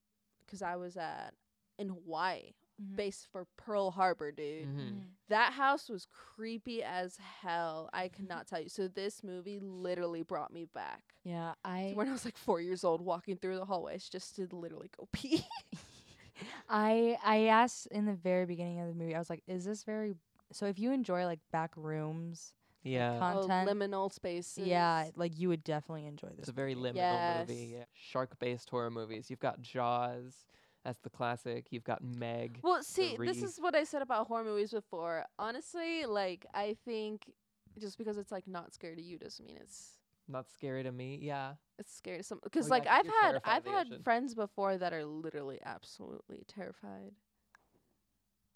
cuz 0.48 0.62
I 0.62 0.76
was 0.76 0.96
at 0.96 1.34
in 1.78 1.88
Hawaii, 1.88 2.52
Mhm. 2.80 2.96
base 2.96 3.26
for 3.30 3.46
Pearl 3.56 3.90
Harbor, 3.92 4.32
dude. 4.32 4.66
hmm 4.66 4.98
That 5.28 5.52
house 5.54 5.88
was 5.88 6.06
creepy 6.06 6.82
as 6.82 7.16
hell. 7.16 7.88
I 7.92 8.08
cannot 8.08 8.46
tell 8.46 8.60
you. 8.60 8.68
So 8.68 8.86
this 8.88 9.22
movie 9.24 9.58
literally 9.60 10.22
brought 10.22 10.52
me 10.52 10.66
back 10.66 11.14
Yeah, 11.24 11.54
I 11.64 11.92
when 11.94 12.08
I 12.08 12.12
was 12.12 12.24
like 12.24 12.36
4 12.36 12.60
years 12.60 12.84
old 12.84 13.00
walking 13.00 13.36
through 13.38 13.56
the 13.56 13.64
hallways 13.64 14.08
just 14.08 14.36
to 14.36 14.46
literally 14.52 14.90
go 14.96 15.08
pee. 15.12 15.46
I 16.68 17.16
I 17.24 17.46
asked 17.46 17.86
in 17.88 18.04
the 18.06 18.14
very 18.14 18.46
beginning 18.46 18.80
of 18.80 18.88
the 18.88 18.94
movie. 18.94 19.14
I 19.14 19.18
was 19.18 19.30
like, 19.30 19.42
"Is 19.46 19.64
this 19.64 19.84
very?" 19.84 20.14
So 20.52 20.66
if 20.66 20.78
you 20.78 20.92
enjoy 20.92 21.24
like 21.24 21.40
back 21.50 21.72
rooms, 21.76 22.54
Yeah. 22.82 23.18
Con- 23.18 23.36
Oh, 23.36 23.46
Content. 23.46 23.70
liminal 23.70 24.12
spaces. 24.12 24.66
yeah, 24.66 25.08
like 25.16 25.38
you 25.38 25.48
would 25.48 25.62
definitely 25.64 26.06
enjoy 26.06 26.28
this. 26.30 26.40
It's 26.40 26.48
a 26.48 26.52
very 26.52 26.74
movie. 26.74 26.98
liminal 26.98 27.38
movie. 27.48 27.74
Yeah. 27.76 27.84
Shark-based 27.94 28.68
horror 28.70 28.90
movies. 28.90 29.30
You've 29.30 29.40
got 29.40 29.60
Jaws. 29.62 30.46
That's 30.84 30.98
the 31.00 31.10
classic. 31.10 31.66
You've 31.70 31.84
got 31.84 32.02
Meg. 32.02 32.58
Well, 32.62 32.82
see, 32.82 33.16
this 33.16 33.42
is 33.42 33.58
what 33.60 33.74
I 33.76 33.84
said 33.84 34.02
about 34.02 34.26
horror 34.26 34.44
movies 34.44 34.72
before. 34.72 35.24
Honestly, 35.38 36.06
like 36.06 36.44
I 36.54 36.76
think 36.84 37.30
just 37.78 37.98
because 37.98 38.16
it's 38.18 38.32
like 38.32 38.46
not 38.48 38.74
scary 38.74 38.96
to 38.96 39.02
you 39.02 39.16
doesn't 39.18 39.44
mean 39.46 39.58
it's 39.60 39.98
Not 40.28 40.50
scary 40.50 40.82
to 40.82 40.90
me. 40.92 41.18
Yeah. 41.22 41.54
it's 41.78 41.94
scary 41.94 42.18
to 42.18 42.22
some. 42.24 42.40
Because 42.42 42.66
Oh, 42.66 42.70
like 42.70 42.84
yeah, 42.84 42.96
'cause 43.02 43.12
I've 43.22 43.32
had 43.32 43.40
I've 43.44 43.64
had 43.66 43.86
ocean. 43.88 44.02
friends 44.02 44.34
before 44.34 44.76
that 44.76 44.92
are 44.92 45.04
literally 45.04 45.60
absolutely 45.64 46.42
terrified 46.48 47.12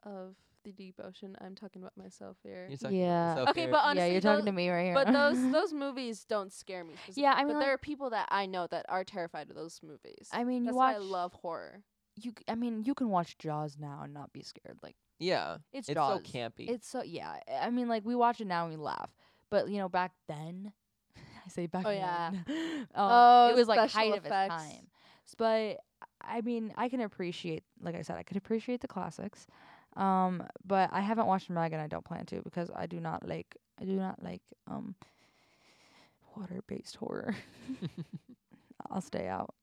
of 0.04 0.34
the 0.64 0.72
deep 0.72 0.96
ocean. 1.02 1.36
I'm 1.40 1.54
talking 1.54 1.80
about 1.80 1.96
myself 1.96 2.36
here. 2.42 2.66
You're 2.68 2.76
talking 2.76 2.98
Yeah. 2.98 3.22
about 3.24 3.30
yourself 3.30 3.48
Okay, 3.50 3.60
here. 3.62 3.70
but 3.70 3.80
honestly, 3.84 4.06
yeah, 4.06 4.12
you're 4.12 4.20
talking 4.20 4.46
to 4.46 4.52
me 4.52 4.68
right 4.68 4.84
here. 4.84 4.94
but 4.94 5.12
those 5.12 5.38
those 5.52 5.72
movies 5.72 6.24
don't 6.24 6.52
scare 6.52 6.84
me. 6.84 6.94
Yeah, 7.14 7.32
I 7.34 7.38
mean, 7.38 7.48
but 7.48 7.52
mean, 7.54 7.60
there 7.60 7.72
are 7.72 7.78
people 7.78 8.10
that 8.10 8.26
I 8.30 8.46
know 8.46 8.66
that 8.68 8.84
are 8.88 9.04
terrified 9.04 9.48
of 9.48 9.54
those 9.56 9.80
movies. 9.82 10.28
I 10.32 10.42
mean, 10.44 10.62
you 10.62 10.66
That's 10.66 10.76
watch. 10.76 10.92
why 10.92 10.94
I 10.94 10.98
love 10.98 11.32
horror. 11.34 11.82
You. 12.16 12.32
c- 12.36 12.44
I 12.48 12.54
mean, 12.54 12.82
you 12.84 12.94
can 12.94 13.08
watch 13.10 13.38
Jaws 13.38 13.76
now 13.78 14.00
and 14.04 14.12
not 14.14 14.32
be 14.32 14.42
scared. 14.42 14.78
Like 14.82 14.96
yeah. 15.18 15.58
it's, 15.72 15.88
It's 15.88 15.94
Jaws. 15.94 16.20
so 16.24 16.38
campy. 16.38 16.68
It's 16.70 16.88
so 16.88 17.02
yeah. 17.02 17.36
I 17.60 17.70
mean, 17.70 17.88
like 17.88 18.04
we 18.04 18.14
watch 18.14 18.40
it 18.40 18.46
now 18.46 18.66
and 18.66 18.76
we 18.76 18.82
laugh, 18.82 19.10
but 19.50 19.68
you 19.68 19.78
know, 19.78 19.88
back 19.88 20.12
then, 20.28 20.72
I 21.16 21.48
say 21.48 21.66
back 21.66 21.84
Oh, 21.86 21.90
yeah. 21.90 22.30
then. 22.32 22.44
um, 22.94 23.08
Oh, 23.10 23.48
it 23.50 23.56
was 23.56 23.68
like 23.68 23.78
special 23.78 24.00
height 24.00 24.18
of 24.18 24.24
its 24.24 24.28
time. 24.30 24.86
S- 25.26 25.34
But 25.36 25.78
I 26.22 26.40
mean, 26.40 26.72
I 26.76 26.88
can 26.88 27.00
appreciate, 27.00 27.62
like 27.80 27.94
I 27.94 28.02
said, 28.02 28.16
I 28.16 28.22
could 28.22 28.36
appreciate 28.36 28.80
the 28.80 28.88
classics. 28.88 29.46
Um, 29.96 30.42
but 30.66 30.90
I 30.92 31.00
haven't 31.00 31.26
watched 31.26 31.48
Meg 31.48 31.72
and 31.72 31.80
I 31.80 31.86
don't 31.86 32.04
plan 32.04 32.26
to 32.26 32.42
because 32.42 32.70
I 32.74 32.86
do 32.86 33.00
not 33.00 33.26
like 33.26 33.56
I 33.80 33.84
do 33.84 33.92
not 33.96 34.22
like 34.22 34.42
um 34.66 34.94
water 36.36 36.62
based 36.66 36.96
horror. 36.96 37.34
I'll 38.90 39.00
stay 39.00 39.26
out. 39.28 39.54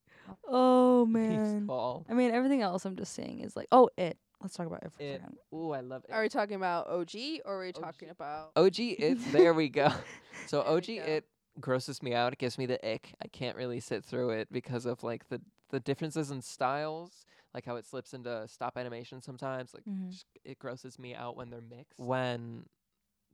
Oh 0.47 1.05
man. 1.09 1.65
Fall. 1.67 2.05
I 2.09 2.13
mean 2.13 2.31
everything 2.31 2.61
else 2.61 2.85
I'm 2.85 2.95
just 2.95 3.13
saying 3.13 3.39
is 3.39 3.55
like 3.55 3.67
oh 3.71 3.89
it. 3.97 4.17
Let's 4.41 4.55
talk 4.55 4.67
about 4.67 4.83
it 4.83 4.91
for 4.91 5.01
a 5.01 5.05
It. 5.05 5.21
second. 5.21 5.37
Ooh, 5.53 5.71
I 5.71 5.79
love 5.79 6.03
it. 6.07 6.13
Are 6.13 6.21
we 6.21 6.27
talking 6.29 6.55
about 6.55 6.89
OG 6.89 7.41
or 7.45 7.55
are 7.55 7.59
we 7.61 7.69
OG. 7.69 7.81
talking 7.81 8.09
about? 8.09 8.51
OG 8.57 8.79
it. 8.79 9.17
There 9.31 9.53
we 9.53 9.69
go. 9.69 9.89
So 10.47 10.61
There 10.61 10.71
we 10.73 10.77
OG 10.77 10.85
go. 10.97 11.03
it 11.03 11.25
grosses 11.61 12.03
me 12.03 12.13
out. 12.13 12.33
It 12.33 12.39
gives 12.39 12.57
me 12.57 12.65
the 12.65 12.77
ick. 12.85 13.13
I 13.23 13.27
can't 13.27 13.55
really 13.55 13.79
sit 13.79 14.03
through 14.03 14.31
it 14.31 14.49
because 14.51 14.85
of 14.85 15.03
like 15.03 15.29
the 15.29 15.39
the 15.69 15.79
differences 15.79 16.29
in 16.31 16.41
styles, 16.41 17.25
like 17.53 17.65
how 17.65 17.77
it 17.77 17.85
slips 17.85 18.13
into 18.13 18.45
stop 18.49 18.77
animation 18.77 19.21
sometimes. 19.21 19.73
Like 19.73 19.85
Mhm. 19.85 20.11
just, 20.11 20.25
it 20.43 20.59
grosses 20.59 20.99
me 20.99 21.15
out 21.15 21.37
when 21.37 21.49
they're 21.49 21.61
mixed. 21.61 21.97
When 21.99 22.65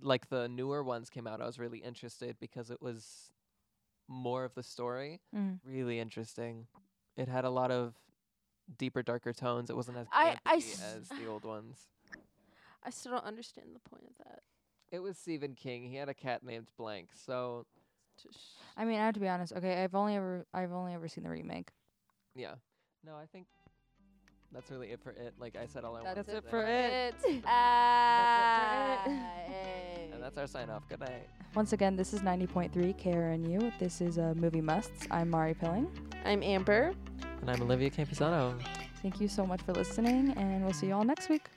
like 0.02 0.30
the 0.30 0.48
newer 0.48 0.84
ones 0.84 1.10
came 1.10 1.26
out, 1.28 1.42
I 1.42 1.46
was 1.48 1.58
really 1.58 1.80
interested 1.80 2.38
because 2.40 2.70
it 2.70 2.82
was 2.82 3.32
more 4.10 4.44
of 4.44 4.54
the 4.56 4.64
story. 4.64 5.22
Mm. 5.34 5.60
Really 5.64 6.00
interesting. 6.00 6.68
It 7.16 7.28
had 7.30 7.46
a 7.46 7.50
lot 7.50 7.72
of 7.72 7.94
deeper, 8.78 9.02
darker 9.04 9.32
tones. 9.34 9.70
It 9.70 9.76
wasn't 9.76 9.98
as 9.98 10.08
I- 10.12 10.38
I 10.46 10.56
as 10.56 11.08
the 11.10 11.28
old 11.28 11.46
ones. 11.56 11.88
I 12.84 12.90
still 12.90 13.12
don't 13.14 13.26
understand 13.26 13.68
the 13.76 13.90
point 13.90 14.04
of 14.10 14.18
that. 14.26 14.40
It 14.92 15.00
was 15.00 15.18
Stephen 15.18 15.54
King. 15.54 15.84
He 15.84 15.96
had 15.98 16.10
a 16.10 16.14
cat 16.14 16.44
named 16.44 16.68
Blank. 16.78 17.10
So 17.14 17.66
I 18.76 18.84
mean, 18.86 19.00
I 19.00 19.06
have 19.06 19.14
to 19.14 19.20
be 19.20 19.28
honest. 19.30 19.54
Okay, 19.54 19.84
I've 19.84 19.96
only 19.96 20.16
ever 20.16 20.46
I've 20.54 20.72
only 20.74 20.94
ever 20.94 21.08
seen 21.08 21.24
the 21.24 21.30
remake. 21.30 21.70
yeah. 22.36 22.56
No, 23.06 23.16
I 23.16 23.26
think 23.28 23.48
that's 24.54 24.72
really 24.72 24.88
it 24.90 25.00
for 25.04 25.12
it. 25.12 25.34
Like 25.40 25.56
I 25.56 25.66
said, 25.68 25.84
all 25.84 25.96
I 25.96 26.04
That's, 26.04 26.28
wanted 26.28 26.38
it 26.46 26.50
for 26.50 26.64
it. 26.64 26.70
it. 26.70 27.14
That's 27.22 27.26
it 27.26 27.32
for 27.32 27.38
it. 27.38 27.44
Ah, 27.48 29.04
And 30.14 30.22
that's 30.24 30.38
our 30.38 30.48
sign 30.48 30.70
off. 30.70 30.88
Good 30.90 31.00
night. 31.00 31.28
Once 31.56 31.74
again, 31.74 31.96
this 31.96 32.14
is 32.14 32.22
90.3 32.22 32.72
KRNU. 33.02 33.72
This 33.80 34.02
is 34.02 34.18
uh, 34.18 34.34
Movie 34.36 34.62
Musts. 34.62 35.08
I'm 35.12 35.30
Mari 35.30 35.54
Pilling. 35.54 35.88
I'm 36.26 36.44
Amber. 36.44 36.94
And 37.42 37.50
I'm 37.50 37.62
Olivia 37.62 37.90
Campisano. 37.90 38.60
Thank 39.02 39.22
you 39.22 39.28
so 39.28 39.46
much 39.46 39.62
for 39.62 39.72
listening, 39.74 40.32
and 40.38 40.64
we'll 40.64 40.74
see 40.74 40.88
you 40.88 40.94
all 40.94 41.06
next 41.06 41.30
week. 41.30 41.48